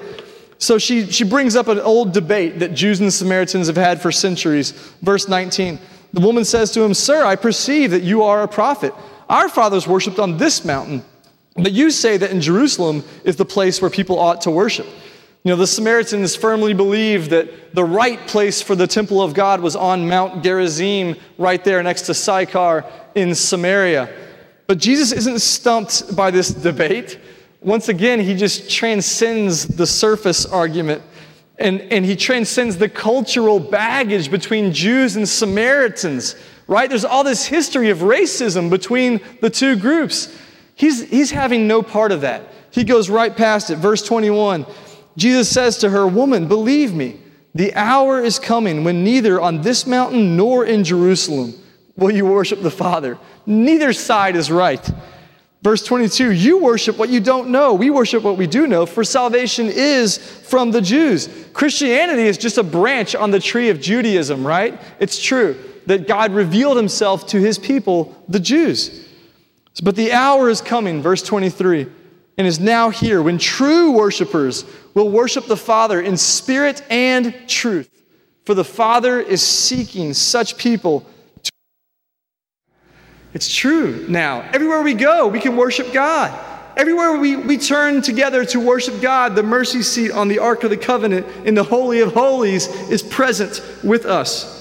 So 0.58 0.78
she, 0.78 1.12
she 1.12 1.24
brings 1.24 1.56
up 1.56 1.68
an 1.68 1.80
old 1.80 2.14
debate 2.14 2.60
that 2.60 2.74
Jews 2.74 3.00
and 3.00 3.12
Samaritans 3.12 3.68
have 3.68 3.78
had 3.78 4.02
for 4.02 4.12
centuries. 4.12 4.72
Verse 5.02 5.28
19 5.28 5.80
the 6.14 6.20
woman 6.20 6.44
says 6.46 6.72
to 6.72 6.82
him, 6.82 6.94
Sir, 6.94 7.24
I 7.24 7.36
perceive 7.36 7.92
that 7.92 8.04
you 8.04 8.24
are 8.24 8.44
a 8.44 8.48
prophet. 8.48 8.94
Our 9.30 9.48
fathers 9.48 9.88
worshiped 9.88 10.20
on 10.20 10.38
this 10.38 10.66
mountain, 10.66 11.04
but 11.56 11.72
you 11.72 11.90
say 11.90 12.18
that 12.18 12.32
in 12.32 12.42
Jerusalem 12.42 13.04
is 13.24 13.38
the 13.38 13.46
place 13.46 13.82
where 13.82 13.90
people 13.90 14.20
ought 14.20 14.42
to 14.42 14.52
worship. 14.52 14.88
You 15.44 15.50
know, 15.50 15.56
the 15.56 15.68
Samaritans 15.68 16.36
firmly 16.36 16.74
believed 16.74 17.32
that 17.32 17.74
the 17.74 17.84
right 17.84 18.20
place 18.28 18.62
for 18.62 18.76
the 18.76 18.86
temple 18.86 19.22
of 19.22 19.34
God 19.34 19.60
was 19.60 19.76
on 19.76 20.08
Mount 20.08 20.44
Gerizim, 20.44 21.16
right 21.40 21.64
there 21.64 21.82
next 21.82 22.04
to 22.04 22.14
Sychar 22.14 22.86
in 23.16 23.34
Samaria. 23.34 24.14
But 24.68 24.78
Jesus 24.78 25.12
isn't 25.12 25.42
stumped 25.42 26.16
by 26.16 26.30
this 26.30 26.50
debate. 26.52 27.20
Once 27.60 27.90
again, 27.90 28.20
he 28.20 28.36
just 28.36 28.70
transcends 28.70 29.66
the 29.68 29.88
surface 29.88 30.46
argument 30.46 31.02
and, 31.62 31.82
and 31.92 32.04
he 32.04 32.16
transcends 32.16 32.78
the 32.78 32.90
cultural 32.90 33.60
baggage 33.60 34.32
between 34.32 34.74
Jews 34.74 35.16
and 35.16 35.30
Samaritans, 35.30 36.36
right? 36.68 36.90
There's 36.90 37.06
all 37.06 37.24
this 37.24 37.46
history 37.46 37.90
of 37.90 38.00
racism 38.00 38.70
between 38.70 39.22
the 39.42 39.50
two 39.50 39.76
groups. 39.76 40.36
He's, 40.76 41.08
he's 41.10 41.30
having 41.30 41.68
no 41.68 41.84
part 41.84 42.12
of 42.12 42.22
that. 42.22 42.48
He 42.72 42.84
goes 42.84 43.10
right 43.10 43.36
past 43.36 43.70
it. 43.70 43.78
Verse 43.78 44.02
21 44.04 44.66
Jesus 45.18 45.50
says 45.50 45.78
to 45.80 45.90
her, 45.90 46.08
Woman, 46.08 46.48
believe 46.48 46.94
me, 46.94 47.20
the 47.54 47.74
hour 47.76 48.22
is 48.22 48.40
coming 48.40 48.84
when 48.84 49.04
neither 49.04 49.40
on 49.42 49.62
this 49.62 49.86
mountain 49.86 50.38
nor 50.38 50.66
in 50.66 50.84
Jerusalem 50.84 51.54
will 51.98 52.12
you 52.12 52.26
worship 52.26 52.62
the 52.62 52.72
Father. 52.72 53.18
Neither 53.46 53.94
side 53.94 54.36
is 54.36 54.50
right. 54.50 54.90
Verse 55.62 55.84
22 55.84 56.32
You 56.32 56.58
worship 56.60 56.98
what 56.98 57.10
you 57.10 57.20
don't 57.20 57.50
know. 57.50 57.74
We 57.74 57.90
worship 57.90 58.24
what 58.24 58.38
we 58.38 58.48
do 58.48 58.68
know, 58.68 58.86
for 58.86 59.04
salvation 59.04 59.68
is 59.68 60.18
from 60.18 60.72
the 60.72 60.82
Jews. 60.82 61.30
Christianity 61.54 62.24
is 62.24 62.38
just 62.38 62.58
a 62.58 62.64
branch 62.64 63.16
on 63.16 63.32
the 63.32 63.40
tree 63.40 63.70
of 63.70 63.82
Judaism, 63.82 64.46
right? 64.46 64.80
It's 65.00 65.22
true 65.22 65.58
that 65.88 66.08
God 66.08 66.32
revealed 66.32 66.78
himself 66.78 67.28
to 67.28 67.40
his 67.40 67.58
people, 67.58 68.24
the 68.28 68.40
Jews. 68.40 69.08
But 69.84 69.96
the 69.96 70.12
hour 70.14 70.50
is 70.50 70.62
coming, 70.62 71.02
verse 71.02 71.24
23, 71.24 71.88
and 72.38 72.48
is 72.48 72.60
now 72.60 72.90
here 72.90 73.22
when 73.22 73.38
true 73.38 73.92
worshipers 73.92 74.66
will 74.94 75.10
worship 75.10 75.48
the 75.48 75.58
Father 75.58 76.02
in 76.02 76.18
spirit 76.18 76.84
and 76.90 77.36
truth. 77.48 77.90
For 78.46 78.56
the 78.56 78.64
Father 78.64 79.20
is 79.20 79.42
seeking 79.42 80.14
such 80.14 80.58
people 80.58 81.06
it's 83.34 83.54
true 83.54 84.06
now. 84.10 84.42
Everywhere 84.54 84.82
we 84.82 84.94
go, 84.94 85.28
we 85.28 85.40
can 85.40 85.56
worship 85.56 85.94
God. 85.94 86.38
Everywhere 86.76 87.18
we, 87.18 87.36
we 87.36 87.58
turn 87.58 88.02
together 88.02 88.44
to 88.46 88.60
worship 88.60 89.02
God, 89.02 89.36
the 89.36 89.44
mercy 89.44 89.82
seat 89.82 90.12
on 90.12 90.28
the 90.28 90.40
Ark 90.40 90.64
of 90.64 90.70
the 90.70 90.78
Covenant 90.78 91.26
in 91.46 91.54
the 91.54 91.64
Holy 91.64 92.02
of 92.02 92.14
Holies 92.14 92.68
is 92.90 93.02
present 93.02 93.62
with 93.84 94.06
us. 94.06 94.58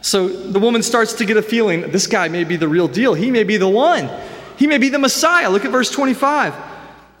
So 0.00 0.28
the 0.28 0.58
woman 0.58 0.82
starts 0.82 1.12
to 1.14 1.24
get 1.24 1.36
a 1.36 1.42
feeling 1.42 1.82
this 1.92 2.06
guy 2.06 2.28
may 2.28 2.44
be 2.44 2.56
the 2.56 2.68
real 2.68 2.88
deal. 2.88 3.14
He 3.14 3.30
may 3.30 3.44
be 3.44 3.56
the 3.56 3.68
one. 3.68 4.10
He 4.56 4.66
may 4.66 4.78
be 4.78 4.88
the 4.88 4.98
Messiah. 4.98 5.50
Look 5.50 5.64
at 5.64 5.70
verse 5.70 5.90
25. 5.90 6.54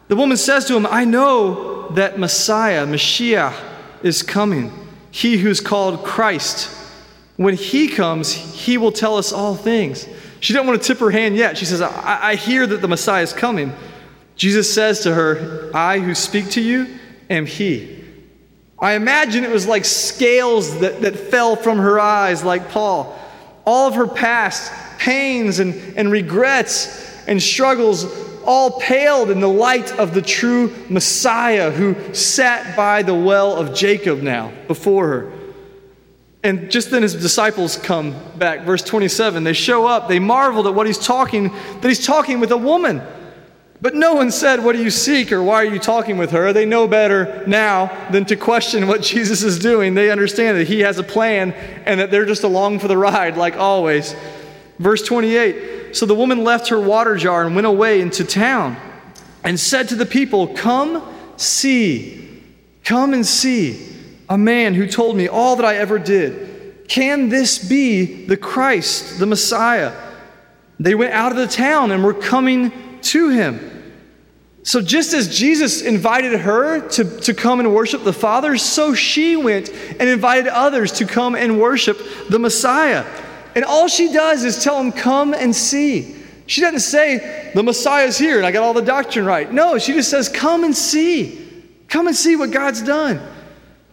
The 0.08 0.16
woman 0.16 0.36
says 0.36 0.66
to 0.66 0.76
him, 0.76 0.86
I 0.86 1.04
know 1.04 1.88
that 1.90 2.18
Messiah, 2.18 2.86
Mashiach, 2.86 3.54
is 4.02 4.22
coming, 4.22 4.72
he 5.10 5.38
who's 5.38 5.60
called 5.60 6.04
Christ. 6.04 6.78
When 7.36 7.54
he 7.54 7.88
comes, 7.88 8.32
he 8.32 8.76
will 8.78 8.92
tell 8.92 9.16
us 9.16 9.32
all 9.32 9.54
things. 9.54 10.06
She 10.40 10.52
didn't 10.52 10.66
want 10.66 10.82
to 10.82 10.86
tip 10.86 10.98
her 10.98 11.10
hand 11.10 11.36
yet. 11.36 11.56
She 11.56 11.64
says, 11.64 11.80
I, 11.80 12.30
I 12.30 12.34
hear 12.34 12.66
that 12.66 12.80
the 12.80 12.88
Messiah 12.88 13.22
is 13.22 13.32
coming. 13.32 13.72
Jesus 14.36 14.72
says 14.72 15.00
to 15.00 15.14
her, 15.14 15.70
I 15.72 15.98
who 15.98 16.14
speak 16.14 16.50
to 16.50 16.60
you 16.60 16.98
am 17.30 17.46
he. 17.46 18.02
I 18.78 18.94
imagine 18.94 19.44
it 19.44 19.50
was 19.50 19.66
like 19.66 19.84
scales 19.84 20.80
that, 20.80 21.02
that 21.02 21.16
fell 21.16 21.54
from 21.54 21.78
her 21.78 22.00
eyes, 22.00 22.42
like 22.42 22.70
Paul. 22.70 23.16
All 23.64 23.86
of 23.86 23.94
her 23.94 24.08
past 24.08 24.72
pains 24.98 25.60
and, 25.60 25.96
and 25.96 26.10
regrets 26.10 27.11
and 27.26 27.42
struggles 27.42 28.06
all 28.44 28.80
paled 28.80 29.30
in 29.30 29.40
the 29.40 29.48
light 29.48 29.92
of 29.98 30.14
the 30.14 30.22
true 30.22 30.74
Messiah 30.88 31.70
who 31.70 32.14
sat 32.14 32.76
by 32.76 33.02
the 33.02 33.14
well 33.14 33.56
of 33.56 33.74
Jacob 33.74 34.20
now 34.20 34.52
before 34.66 35.08
her. 35.08 35.32
And 36.44 36.70
just 36.70 36.90
then 36.90 37.02
his 37.02 37.14
disciples 37.14 37.76
come 37.76 38.16
back. 38.36 38.62
Verse 38.62 38.82
27 38.82 39.44
they 39.44 39.52
show 39.52 39.86
up, 39.86 40.08
they 40.08 40.18
marveled 40.18 40.66
at 40.66 40.74
what 40.74 40.86
he's 40.86 40.98
talking, 40.98 41.52
that 41.80 41.88
he's 41.88 42.04
talking 42.04 42.40
with 42.40 42.50
a 42.50 42.56
woman. 42.56 43.00
But 43.80 43.96
no 43.96 44.14
one 44.14 44.30
said, 44.30 44.64
What 44.64 44.76
do 44.76 44.82
you 44.82 44.90
seek 44.90 45.32
or 45.32 45.42
why 45.42 45.56
are 45.56 45.72
you 45.72 45.80
talking 45.80 46.16
with 46.16 46.30
her? 46.30 46.52
They 46.52 46.64
know 46.64 46.86
better 46.86 47.44
now 47.48 48.08
than 48.10 48.24
to 48.26 48.36
question 48.36 48.86
what 48.86 49.02
Jesus 49.02 49.42
is 49.42 49.58
doing. 49.58 49.94
They 49.94 50.10
understand 50.10 50.56
that 50.58 50.68
he 50.68 50.80
has 50.80 50.98
a 50.98 51.02
plan 51.02 51.52
and 51.84 51.98
that 51.98 52.10
they're 52.10 52.24
just 52.24 52.44
along 52.44 52.78
for 52.78 52.88
the 52.88 52.96
ride, 52.96 53.36
like 53.36 53.56
always. 53.56 54.14
Verse 54.78 55.02
28 55.02 55.94
So 55.94 56.06
the 56.06 56.14
woman 56.14 56.44
left 56.44 56.68
her 56.68 56.80
water 56.80 57.16
jar 57.16 57.44
and 57.44 57.54
went 57.54 57.66
away 57.66 58.00
into 58.00 58.24
town 58.24 58.76
and 59.44 59.58
said 59.58 59.88
to 59.88 59.94
the 59.94 60.06
people, 60.06 60.48
Come 60.48 61.02
see, 61.36 62.42
come 62.84 63.12
and 63.12 63.26
see 63.26 63.88
a 64.28 64.38
man 64.38 64.74
who 64.74 64.86
told 64.86 65.16
me 65.16 65.28
all 65.28 65.56
that 65.56 65.64
I 65.64 65.76
ever 65.76 65.98
did. 65.98 66.88
Can 66.88 67.28
this 67.28 67.58
be 67.58 68.26
the 68.26 68.36
Christ, 68.36 69.18
the 69.18 69.26
Messiah? 69.26 69.92
They 70.78 70.94
went 70.94 71.12
out 71.12 71.32
of 71.32 71.38
the 71.38 71.46
town 71.46 71.90
and 71.90 72.02
were 72.02 72.14
coming 72.14 72.72
to 73.02 73.28
him. 73.28 73.68
So, 74.64 74.80
just 74.80 75.12
as 75.12 75.36
Jesus 75.36 75.82
invited 75.82 76.38
her 76.40 76.88
to, 76.90 77.04
to 77.20 77.34
come 77.34 77.58
and 77.58 77.74
worship 77.74 78.04
the 78.04 78.12
Father, 78.12 78.56
so 78.56 78.94
she 78.94 79.36
went 79.36 79.70
and 79.70 80.08
invited 80.08 80.46
others 80.46 80.92
to 80.92 81.04
come 81.04 81.34
and 81.34 81.60
worship 81.60 81.98
the 82.28 82.38
Messiah. 82.38 83.04
And 83.54 83.64
all 83.64 83.88
she 83.88 84.12
does 84.12 84.44
is 84.44 84.62
tell 84.62 84.78
them, 84.78 84.92
Come 84.92 85.34
and 85.34 85.54
see. 85.54 86.16
She 86.46 86.60
doesn't 86.60 86.80
say, 86.80 87.52
The 87.54 87.62
Messiah's 87.62 88.18
here 88.18 88.38
and 88.38 88.46
I 88.46 88.52
got 88.52 88.62
all 88.62 88.74
the 88.74 88.82
doctrine 88.82 89.24
right. 89.24 89.50
No, 89.50 89.78
she 89.78 89.92
just 89.92 90.10
says, 90.10 90.28
Come 90.28 90.64
and 90.64 90.76
see. 90.76 91.38
Come 91.88 92.06
and 92.06 92.16
see 92.16 92.36
what 92.36 92.50
God's 92.50 92.82
done. 92.82 93.20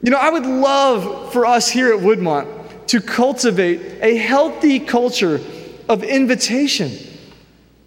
You 0.01 0.11
know, 0.11 0.17
I 0.17 0.29
would 0.29 0.45
love 0.45 1.33
for 1.33 1.45
us 1.45 1.69
here 1.69 1.93
at 1.93 1.99
Woodmont 1.99 2.87
to 2.87 3.01
cultivate 3.01 4.01
a 4.01 4.15
healthy 4.15 4.79
culture 4.79 5.41
of 5.89 6.03
invitation 6.03 6.91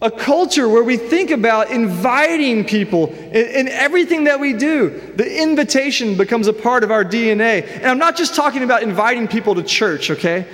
a 0.02 0.10
culture 0.10 0.68
where 0.68 0.82
we 0.82 0.96
think 0.96 1.30
about 1.30 1.70
inviting 1.70 2.64
people 2.64 3.06
in, 3.06 3.46
in, 3.46 3.68
everything 3.68 4.24
that 4.24 4.40
we 4.40 4.52
do. 4.52 4.90
The 5.14 5.42
invitation 5.42 6.16
becomes 6.16 6.48
a 6.48 6.52
part 6.52 6.82
of 6.82 6.90
our 6.90 7.04
DNA. 7.04 7.64
And 7.68 7.86
I'm 7.86 7.98
not 7.98 8.16
just 8.16 8.34
talking 8.34 8.64
about 8.64 8.82
inviting 8.82 9.28
people 9.28 9.54
to 9.54 9.62
church, 9.62 10.10
okay? 10.10 10.46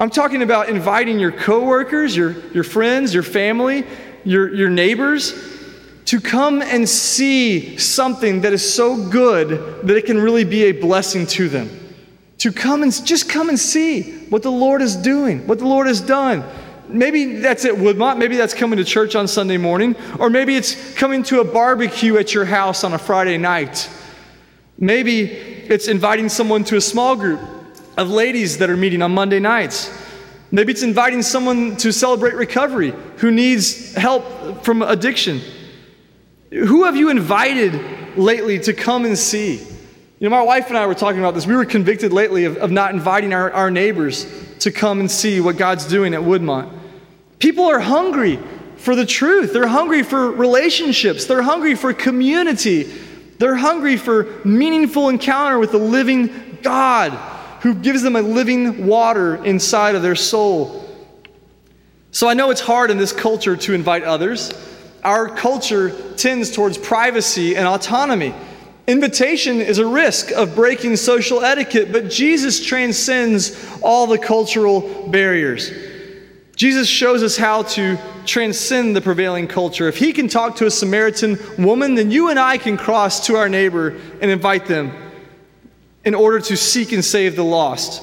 I'm 0.00 0.08
talking 0.08 0.40
about 0.40 0.70
inviting 0.70 1.20
your 1.20 1.30
coworkers, 1.30 2.16
your, 2.16 2.30
your 2.52 2.64
friends, 2.64 3.12
your 3.12 3.22
family, 3.22 3.86
your, 4.24 4.52
your 4.54 4.70
neighbors 4.70 5.34
to 6.06 6.22
come 6.22 6.62
and 6.62 6.88
see 6.88 7.76
something 7.76 8.40
that 8.40 8.54
is 8.54 8.74
so 8.74 8.96
good 9.10 9.86
that 9.86 9.94
it 9.94 10.06
can 10.06 10.18
really 10.18 10.44
be 10.44 10.64
a 10.64 10.72
blessing 10.72 11.26
to 11.26 11.50
them. 11.50 11.68
To 12.38 12.50
come 12.50 12.82
and 12.82 13.06
just 13.06 13.28
come 13.28 13.50
and 13.50 13.58
see 13.60 14.24
what 14.30 14.42
the 14.42 14.50
Lord 14.50 14.80
is 14.80 14.96
doing, 14.96 15.46
what 15.46 15.58
the 15.58 15.66
Lord 15.66 15.86
has 15.86 16.00
done. 16.00 16.44
Maybe 16.88 17.36
that's 17.36 17.66
at 17.66 17.74
Woodmont. 17.74 18.16
Maybe 18.16 18.36
that's 18.36 18.54
coming 18.54 18.78
to 18.78 18.84
church 18.84 19.14
on 19.14 19.28
Sunday 19.28 19.58
morning. 19.58 19.94
Or 20.18 20.30
maybe 20.30 20.56
it's 20.56 20.94
coming 20.94 21.22
to 21.24 21.40
a 21.40 21.44
barbecue 21.44 22.16
at 22.16 22.32
your 22.32 22.46
house 22.46 22.84
on 22.84 22.94
a 22.94 22.98
Friday 22.98 23.36
night. 23.36 23.90
Maybe 24.78 25.24
it's 25.24 25.88
inviting 25.88 26.30
someone 26.30 26.64
to 26.64 26.76
a 26.76 26.80
small 26.80 27.16
group 27.16 27.40
of 28.00 28.08
ladies 28.08 28.56
that 28.58 28.70
are 28.70 28.78
meeting 28.78 29.02
on 29.02 29.12
Monday 29.12 29.38
nights. 29.38 29.94
Maybe 30.50 30.72
it's 30.72 30.82
inviting 30.82 31.20
someone 31.20 31.76
to 31.76 31.92
celebrate 31.92 32.34
recovery 32.34 32.94
who 33.18 33.30
needs 33.30 33.94
help 33.94 34.64
from 34.64 34.80
addiction. 34.80 35.42
Who 36.50 36.84
have 36.84 36.96
you 36.96 37.10
invited 37.10 38.16
lately 38.16 38.58
to 38.60 38.72
come 38.72 39.04
and 39.04 39.18
see? 39.18 39.58
You 39.58 40.28
know, 40.28 40.30
my 40.30 40.40
wife 40.40 40.68
and 40.68 40.78
I 40.78 40.86
were 40.86 40.94
talking 40.94 41.20
about 41.20 41.34
this. 41.34 41.46
We 41.46 41.54
were 41.54 41.66
convicted 41.66 42.10
lately 42.10 42.46
of, 42.46 42.56
of 42.56 42.70
not 42.70 42.94
inviting 42.94 43.34
our, 43.34 43.52
our 43.52 43.70
neighbors 43.70 44.26
to 44.60 44.70
come 44.70 44.98
and 45.00 45.10
see 45.10 45.38
what 45.40 45.58
God's 45.58 45.84
doing 45.84 46.14
at 46.14 46.20
Woodmont. 46.20 46.72
People 47.38 47.66
are 47.66 47.80
hungry 47.80 48.38
for 48.76 48.96
the 48.96 49.04
truth. 49.04 49.52
They're 49.52 49.66
hungry 49.66 50.02
for 50.04 50.30
relationships. 50.30 51.26
They're 51.26 51.42
hungry 51.42 51.74
for 51.74 51.92
community. 51.92 52.84
They're 53.38 53.56
hungry 53.56 53.98
for 53.98 54.40
meaningful 54.42 55.10
encounter 55.10 55.58
with 55.58 55.72
the 55.72 55.78
living 55.78 56.58
God 56.62 57.39
who 57.60 57.74
gives 57.74 58.02
them 58.02 58.16
a 58.16 58.22
living 58.22 58.86
water 58.86 59.42
inside 59.44 59.94
of 59.94 60.02
their 60.02 60.16
soul. 60.16 60.86
So 62.10 62.28
I 62.28 62.34
know 62.34 62.50
it's 62.50 62.60
hard 62.60 62.90
in 62.90 62.98
this 62.98 63.12
culture 63.12 63.56
to 63.56 63.74
invite 63.74 64.02
others. 64.02 64.52
Our 65.04 65.28
culture 65.28 65.90
tends 66.16 66.50
towards 66.50 66.76
privacy 66.76 67.56
and 67.56 67.66
autonomy. 67.66 68.34
Invitation 68.86 69.60
is 69.60 69.78
a 69.78 69.86
risk 69.86 70.32
of 70.32 70.54
breaking 70.54 70.96
social 70.96 71.44
etiquette, 71.44 71.92
but 71.92 72.10
Jesus 72.10 72.64
transcends 72.64 73.56
all 73.82 74.06
the 74.06 74.18
cultural 74.18 75.08
barriers. 75.08 75.70
Jesus 76.56 76.88
shows 76.88 77.22
us 77.22 77.36
how 77.36 77.62
to 77.62 77.98
transcend 78.26 78.96
the 78.96 79.00
prevailing 79.00 79.46
culture. 79.46 79.88
If 79.88 79.96
he 79.96 80.12
can 80.12 80.28
talk 80.28 80.56
to 80.56 80.66
a 80.66 80.70
Samaritan 80.70 81.38
woman, 81.56 81.94
then 81.94 82.10
you 82.10 82.28
and 82.28 82.38
I 82.38 82.58
can 82.58 82.76
cross 82.76 83.26
to 83.26 83.36
our 83.36 83.48
neighbor 83.48 83.96
and 84.20 84.30
invite 84.30 84.66
them 84.66 84.92
in 86.04 86.14
order 86.14 86.40
to 86.40 86.56
seek 86.56 86.92
and 86.92 87.04
save 87.04 87.36
the 87.36 87.44
lost. 87.44 88.02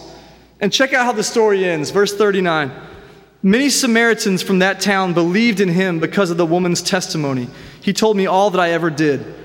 And 0.59 0.71
check 0.71 0.93
out 0.93 1.05
how 1.05 1.11
the 1.11 1.23
story 1.23 1.65
ends. 1.65 1.91
Verse 1.91 2.15
39. 2.15 2.71
Many 3.43 3.69
Samaritans 3.69 4.41
from 4.41 4.59
that 4.59 4.81
town 4.81 5.13
believed 5.13 5.59
in 5.59 5.69
him 5.69 5.99
because 5.99 6.31
of 6.31 6.37
the 6.37 6.45
woman's 6.45 6.81
testimony. 6.81 7.47
He 7.81 7.93
told 7.93 8.17
me 8.17 8.25
all 8.25 8.49
that 8.49 8.59
I 8.59 8.71
ever 8.71 8.89
did. 8.89 9.35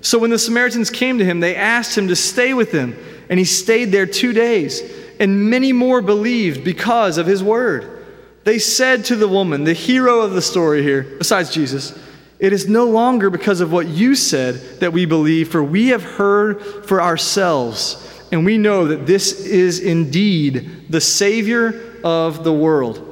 So 0.00 0.18
when 0.18 0.30
the 0.30 0.38
Samaritans 0.38 0.88
came 0.88 1.18
to 1.18 1.24
him, 1.24 1.40
they 1.40 1.56
asked 1.56 1.98
him 1.98 2.08
to 2.08 2.16
stay 2.16 2.54
with 2.54 2.72
them, 2.72 2.96
and 3.28 3.38
he 3.38 3.44
stayed 3.44 3.86
there 3.86 4.06
two 4.06 4.32
days. 4.32 4.82
And 5.18 5.50
many 5.50 5.72
more 5.72 6.00
believed 6.00 6.64
because 6.64 7.18
of 7.18 7.26
his 7.26 7.42
word. 7.42 8.06
They 8.44 8.58
said 8.58 9.04
to 9.06 9.16
the 9.16 9.28
woman, 9.28 9.64
the 9.64 9.74
hero 9.74 10.20
of 10.20 10.32
the 10.32 10.40
story 10.40 10.82
here, 10.82 11.02
besides 11.18 11.52
Jesus, 11.52 11.98
it 12.40 12.54
is 12.54 12.68
no 12.68 12.86
longer 12.86 13.28
because 13.28 13.60
of 13.60 13.70
what 13.70 13.86
you 13.86 14.14
said 14.14 14.80
that 14.80 14.92
we 14.92 15.04
believe, 15.04 15.50
for 15.50 15.62
we 15.62 15.88
have 15.88 16.02
heard 16.02 16.62
for 16.86 17.02
ourselves, 17.02 18.06
and 18.32 18.44
we 18.44 18.56
know 18.56 18.86
that 18.86 19.06
this 19.06 19.44
is 19.44 19.80
indeed 19.80 20.86
the 20.88 21.00
Savior 21.00 21.98
of 22.02 22.42
the 22.42 22.52
world. 22.52 23.06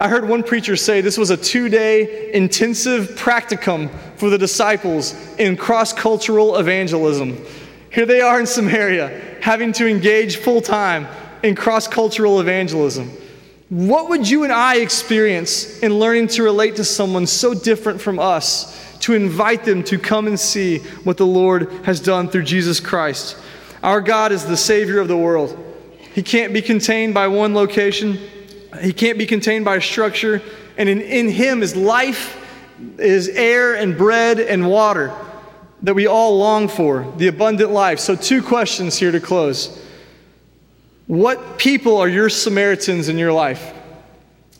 I 0.00 0.08
heard 0.08 0.28
one 0.28 0.42
preacher 0.42 0.76
say 0.76 1.00
this 1.00 1.18
was 1.18 1.30
a 1.30 1.36
two 1.36 1.68
day 1.68 2.32
intensive 2.32 3.10
practicum 3.10 3.90
for 4.16 4.28
the 4.28 4.38
disciples 4.38 5.14
in 5.38 5.56
cross 5.56 5.92
cultural 5.92 6.56
evangelism. 6.56 7.44
Here 7.92 8.06
they 8.06 8.20
are 8.20 8.38
in 8.40 8.46
Samaria, 8.46 9.38
having 9.40 9.72
to 9.74 9.88
engage 9.88 10.36
full 10.36 10.60
time 10.60 11.06
in 11.42 11.54
cross 11.54 11.86
cultural 11.86 12.40
evangelism. 12.40 13.10
What 13.68 14.08
would 14.08 14.28
you 14.28 14.44
and 14.44 14.52
I 14.52 14.76
experience 14.76 15.80
in 15.80 15.98
learning 15.98 16.28
to 16.28 16.42
relate 16.42 16.76
to 16.76 16.84
someone 16.84 17.26
so 17.26 17.52
different 17.52 18.00
from 18.00 18.18
us, 18.18 18.98
to 19.00 19.12
invite 19.12 19.64
them 19.64 19.84
to 19.84 19.98
come 19.98 20.26
and 20.26 20.40
see 20.40 20.78
what 21.04 21.18
the 21.18 21.26
Lord 21.26 21.70
has 21.84 22.00
done 22.00 22.28
through 22.28 22.44
Jesus 22.44 22.80
Christ? 22.80 23.36
Our 23.82 24.00
God 24.00 24.32
is 24.32 24.46
the 24.46 24.56
Savior 24.56 25.00
of 25.00 25.08
the 25.08 25.18
world. 25.18 25.56
He 26.14 26.22
can't 26.22 26.54
be 26.54 26.62
contained 26.62 27.12
by 27.12 27.28
one 27.28 27.54
location, 27.54 28.18
He 28.80 28.92
can't 28.92 29.18
be 29.18 29.26
contained 29.26 29.66
by 29.66 29.76
a 29.76 29.82
structure, 29.82 30.40
and 30.78 30.88
in, 30.88 31.02
in 31.02 31.28
Him 31.28 31.62
is 31.62 31.76
life, 31.76 32.42
is 32.98 33.28
air 33.28 33.74
and 33.74 33.98
bread 33.98 34.40
and 34.40 34.68
water 34.68 35.14
that 35.82 35.94
we 35.94 36.06
all 36.06 36.38
long 36.38 36.68
for, 36.68 37.12
the 37.18 37.28
abundant 37.28 37.70
life. 37.70 38.00
So, 38.00 38.16
two 38.16 38.42
questions 38.42 38.98
here 38.98 39.12
to 39.12 39.20
close. 39.20 39.78
What 41.08 41.58
people 41.58 41.96
are 41.96 42.08
your 42.08 42.28
Samaritans 42.28 43.08
in 43.08 43.16
your 43.16 43.32
life? 43.32 43.74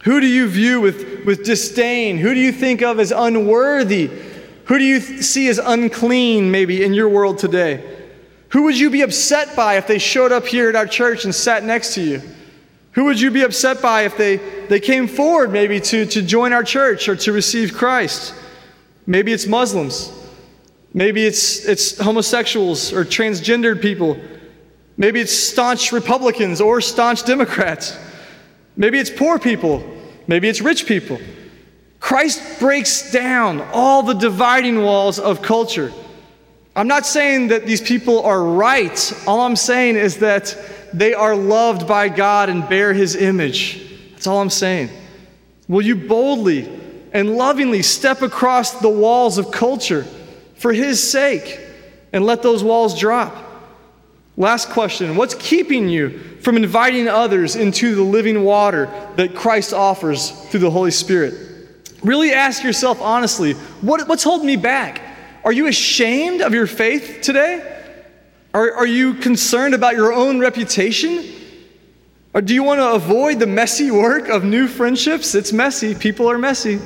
Who 0.05 0.19
do 0.19 0.27
you 0.27 0.49
view 0.49 0.81
with, 0.81 1.25
with 1.27 1.45
disdain? 1.45 2.17
Who 2.17 2.33
do 2.33 2.41
you 2.41 2.53
think 2.53 2.81
of 2.81 2.99
as 2.99 3.13
unworthy? 3.13 4.11
Who 4.65 4.79
do 4.79 4.85
you 4.85 4.99
th- 4.99 5.23
see 5.23 5.49
as 5.49 5.59
unclean, 5.59 6.51
maybe, 6.51 6.83
in 6.83 6.95
your 6.95 7.11
world 7.11 7.39
today? 7.39 7.85
Who 8.49 8.63
would 8.63 8.79
you 8.79 8.89
be 8.89 9.03
upset 9.03 9.55
by 9.55 9.77
if 9.77 9.87
they 9.87 9.99
showed 9.99 10.33
up 10.33 10.47
here 10.47 10.71
at 10.71 10.75
our 10.75 10.87
church 10.87 11.27
and 11.27 11.35
sat 11.35 11.65
next 11.65 11.93
to 11.97 12.01
you? 12.01 12.23
Who 12.93 13.05
would 13.05 13.21
you 13.21 13.31
be 13.31 13.43
upset 13.43 13.83
by 13.83 14.03
if 14.03 14.17
they, 14.17 14.37
they 14.69 14.81
came 14.81 15.07
forward, 15.07 15.53
maybe, 15.53 15.81
to, 15.81 16.07
to 16.07 16.23
join 16.23 16.55
our 16.55 16.65
church 16.65 17.11
or 17.11 17.17
to 17.17 17.33
receive 17.33 17.75
Christ? 17.75 18.35
Maybe 19.07 19.35
it's 19.35 19.47
Muslims. 19.47 20.11
Maybe 20.95 21.27
it's, 21.27 21.67
it's 21.67 21.99
homosexuals 21.99 22.91
or 22.95 23.05
transgendered 23.05 23.83
people. 23.83 24.19
Maybe 24.99 25.21
it's 25.21 25.33
staunch 25.33 25.93
Republicans 25.93 26.61
or 26.61 26.83
staunch 26.83 27.25
Democrats. 27.25 27.97
Maybe 28.77 28.99
it's 28.99 29.11
poor 29.11 29.39
people. 29.39 29.83
Maybe 30.27 30.49
it's 30.49 30.61
rich 30.61 30.87
people. 30.87 31.19
Christ 32.01 32.61
breaks 32.61 33.11
down 33.11 33.63
all 33.73 34.03
the 34.03 34.13
dividing 34.13 34.83
walls 34.83 35.19
of 35.19 35.41
culture. 35.41 35.93
I'm 36.77 36.89
not 36.89 37.07
saying 37.07 37.49
that 37.49 37.65
these 37.65 37.81
people 37.81 38.23
are 38.23 38.43
right. 38.43 39.13
All 39.27 39.41
I'm 39.41 39.57
saying 39.57 39.97
is 39.97 40.19
that 40.19 40.55
they 40.93 41.15
are 41.15 41.35
loved 41.35 41.89
by 41.89 42.11
God 42.11 42.51
and 42.51 42.69
bear 42.69 42.93
his 42.93 43.17
image. 43.17 43.85
That's 44.13 44.27
all 44.27 44.41
I'm 44.41 44.51
saying. 44.51 44.91
Will 45.69 45.83
you 45.83 45.95
boldly 45.95 46.69
and 47.13 47.37
lovingly 47.37 47.83
step 47.83 48.23
across 48.23 48.81
the 48.81 48.89
walls 48.89 49.39
of 49.39 49.51
culture 49.51 50.05
for 50.55 50.73
His 50.73 51.11
sake 51.11 51.61
and 52.13 52.25
let 52.25 52.43
those 52.43 52.65
walls 52.65 52.99
drop? 52.99 53.37
Last 54.39 54.71
question 54.71 55.17
What's 55.17 55.35
keeping 55.35 55.89
you 55.89 56.21
from 56.41 56.57
inviting 56.57 57.09
others 57.09 57.57
into 57.57 57.97
the 57.97 58.05
living 58.05 58.45
water 58.45 58.87
that 59.17 59.35
Christ 59.35 59.75
offers 59.75 60.31
through 60.31 60.61
the 60.61 60.71
Holy 60.71 60.93
Spirit? 60.93 61.35
Really 62.05 62.33
ask 62.33 62.63
yourself 62.63 63.03
honestly 63.03 63.55
what, 63.83 64.09
what's 64.09 64.23
holding 64.23 64.47
me 64.47 64.57
back? 64.57 65.03
Are 65.45 65.51
you 65.51 65.67
ashamed 65.67 66.41
of 66.41 66.55
your 66.55 66.69
faith 66.69 67.19
today? 67.21 67.83
Are, 68.55 68.73
are 68.75 68.87
you 68.87 69.15
concerned 69.15 69.75
about 69.75 69.97
your 69.97 70.13
own 70.13 70.39
reputation? 70.39 71.25
Or 72.33 72.41
do 72.41 72.55
you 72.55 72.63
want 72.63 72.79
to 72.79 72.93
avoid 72.93 73.41
the 73.41 73.47
messy 73.47 73.91
work 73.91 74.29
of 74.29 74.45
new 74.45 74.69
friendships? 74.69 75.35
It's 75.35 75.53
messy. 75.53 75.97
People 75.97 76.31
are 76.31 76.39
messy. 76.39 76.79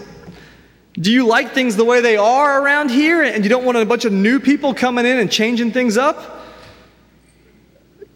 Do 0.95 1.12
you 1.12 1.27
like 1.27 1.53
things 1.53 1.77
the 1.77 1.85
way 1.85 2.01
they 2.01 2.17
are 2.17 2.62
around 2.62 2.91
here 2.91 3.23
and 3.23 3.45
you 3.45 3.51
don't 3.51 3.65
want 3.65 3.77
a 3.77 3.85
bunch 3.85 4.07
of 4.07 4.12
new 4.12 4.41
people 4.41 4.73
coming 4.73 5.05
in 5.05 5.19
and 5.19 5.31
changing 5.31 5.73
things 5.73 5.99
up? 5.99 6.42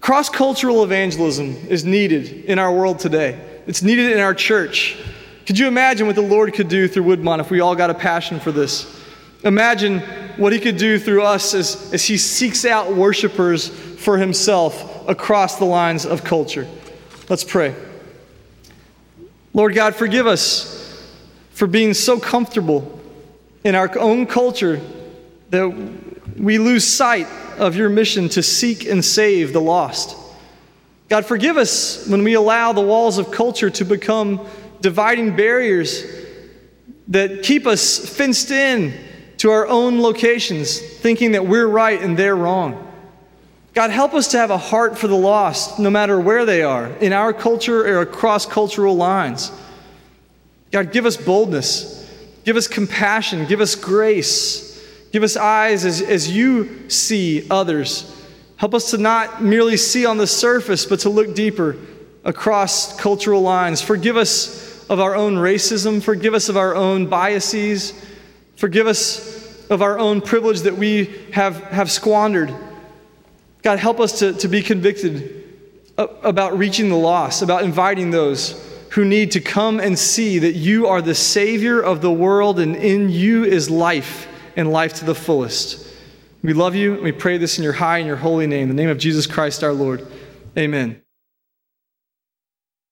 Cross 0.06 0.30
cultural 0.30 0.84
evangelism 0.84 1.56
is 1.68 1.84
needed 1.84 2.44
in 2.44 2.60
our 2.60 2.72
world 2.72 3.00
today. 3.00 3.36
It's 3.66 3.82
needed 3.82 4.12
in 4.12 4.20
our 4.20 4.34
church. 4.34 4.96
Could 5.46 5.58
you 5.58 5.66
imagine 5.66 6.06
what 6.06 6.14
the 6.14 6.22
Lord 6.22 6.54
could 6.54 6.68
do 6.68 6.86
through 6.86 7.02
Woodmont 7.02 7.40
if 7.40 7.50
we 7.50 7.58
all 7.58 7.74
got 7.74 7.90
a 7.90 7.94
passion 7.94 8.38
for 8.38 8.52
this? 8.52 9.02
Imagine 9.42 9.98
what 10.36 10.52
He 10.52 10.60
could 10.60 10.76
do 10.76 11.00
through 11.00 11.24
us 11.24 11.54
as, 11.54 11.92
as 11.92 12.04
He 12.04 12.18
seeks 12.18 12.64
out 12.64 12.94
worshipers 12.94 13.66
for 13.66 14.16
Himself 14.16 15.08
across 15.08 15.58
the 15.58 15.64
lines 15.64 16.06
of 16.06 16.22
culture. 16.22 16.68
Let's 17.28 17.42
pray. 17.42 17.74
Lord 19.54 19.74
God, 19.74 19.96
forgive 19.96 20.28
us 20.28 21.04
for 21.50 21.66
being 21.66 21.94
so 21.94 22.20
comfortable 22.20 23.00
in 23.64 23.74
our 23.74 23.98
own 23.98 24.26
culture 24.26 24.80
that 25.50 25.68
we 26.36 26.58
lose 26.58 26.86
sight 26.86 27.26
of 27.58 27.76
your 27.76 27.88
mission 27.88 28.28
to 28.30 28.42
seek 28.42 28.86
and 28.86 29.04
save 29.04 29.52
the 29.52 29.60
lost. 29.60 30.16
God, 31.08 31.24
forgive 31.24 31.56
us 31.56 32.06
when 32.08 32.24
we 32.24 32.34
allow 32.34 32.72
the 32.72 32.80
walls 32.80 33.18
of 33.18 33.30
culture 33.30 33.70
to 33.70 33.84
become 33.84 34.46
dividing 34.80 35.36
barriers 35.36 36.04
that 37.08 37.42
keep 37.42 37.66
us 37.66 37.98
fenced 38.16 38.50
in 38.50 38.92
to 39.38 39.50
our 39.50 39.66
own 39.66 40.00
locations, 40.00 40.80
thinking 40.80 41.32
that 41.32 41.46
we're 41.46 41.66
right 41.66 42.00
and 42.00 42.16
they're 42.16 42.36
wrong. 42.36 42.82
God, 43.74 43.90
help 43.90 44.14
us 44.14 44.28
to 44.28 44.38
have 44.38 44.50
a 44.50 44.58
heart 44.58 44.98
for 44.98 45.06
the 45.06 45.16
lost, 45.16 45.78
no 45.78 45.90
matter 45.90 46.18
where 46.18 46.46
they 46.46 46.62
are, 46.62 46.86
in 46.86 47.12
our 47.12 47.32
culture 47.32 47.86
or 47.86 48.00
across 48.00 48.46
cultural 48.46 48.96
lines. 48.96 49.52
God, 50.72 50.92
give 50.92 51.04
us 51.04 51.16
boldness, 51.16 52.10
give 52.44 52.56
us 52.56 52.66
compassion, 52.66 53.44
give 53.44 53.60
us 53.60 53.74
grace. 53.74 54.65
Give 55.16 55.22
us 55.22 55.38
eyes 55.38 55.86
as, 55.86 56.02
as 56.02 56.30
you 56.30 56.90
see 56.90 57.46
others. 57.50 58.22
Help 58.56 58.74
us 58.74 58.90
to 58.90 58.98
not 58.98 59.42
merely 59.42 59.78
see 59.78 60.04
on 60.04 60.18
the 60.18 60.26
surface, 60.26 60.84
but 60.84 61.00
to 61.00 61.08
look 61.08 61.34
deeper 61.34 61.78
across 62.22 62.94
cultural 63.00 63.40
lines. 63.40 63.80
Forgive 63.80 64.18
us 64.18 64.86
of 64.90 65.00
our 65.00 65.16
own 65.16 65.36
racism. 65.36 66.02
Forgive 66.02 66.34
us 66.34 66.50
of 66.50 66.58
our 66.58 66.74
own 66.74 67.06
biases. 67.06 67.94
Forgive 68.56 68.86
us 68.86 69.66
of 69.70 69.80
our 69.80 69.98
own 69.98 70.20
privilege 70.20 70.60
that 70.60 70.76
we 70.76 71.06
have, 71.32 71.62
have 71.62 71.90
squandered. 71.90 72.54
God, 73.62 73.78
help 73.78 74.00
us 74.00 74.18
to, 74.18 74.34
to 74.34 74.48
be 74.48 74.60
convicted 74.60 75.44
about 75.96 76.58
reaching 76.58 76.90
the 76.90 76.96
lost, 76.96 77.40
about 77.40 77.62
inviting 77.62 78.10
those 78.10 78.62
who 78.90 79.06
need 79.06 79.30
to 79.30 79.40
come 79.40 79.80
and 79.80 79.98
see 79.98 80.40
that 80.40 80.52
you 80.52 80.86
are 80.86 81.00
the 81.00 81.14
Savior 81.14 81.80
of 81.80 82.02
the 82.02 82.12
world 82.12 82.60
and 82.60 82.76
in 82.76 83.08
you 83.08 83.44
is 83.44 83.70
life 83.70 84.28
and 84.56 84.72
life 84.72 84.94
to 84.94 85.04
the 85.04 85.14
fullest. 85.14 85.86
We 86.42 86.52
love 86.52 86.74
you. 86.74 86.94
And 86.94 87.02
we 87.02 87.12
pray 87.12 87.38
this 87.38 87.58
in 87.58 87.64
your 87.64 87.74
high 87.74 87.98
and 87.98 88.06
your 88.06 88.16
holy 88.16 88.46
name, 88.46 88.68
the 88.68 88.74
name 88.74 88.88
of 88.88 88.98
Jesus 88.98 89.26
Christ 89.26 89.62
our 89.62 89.72
Lord. 89.72 90.06
Amen. 90.56 91.05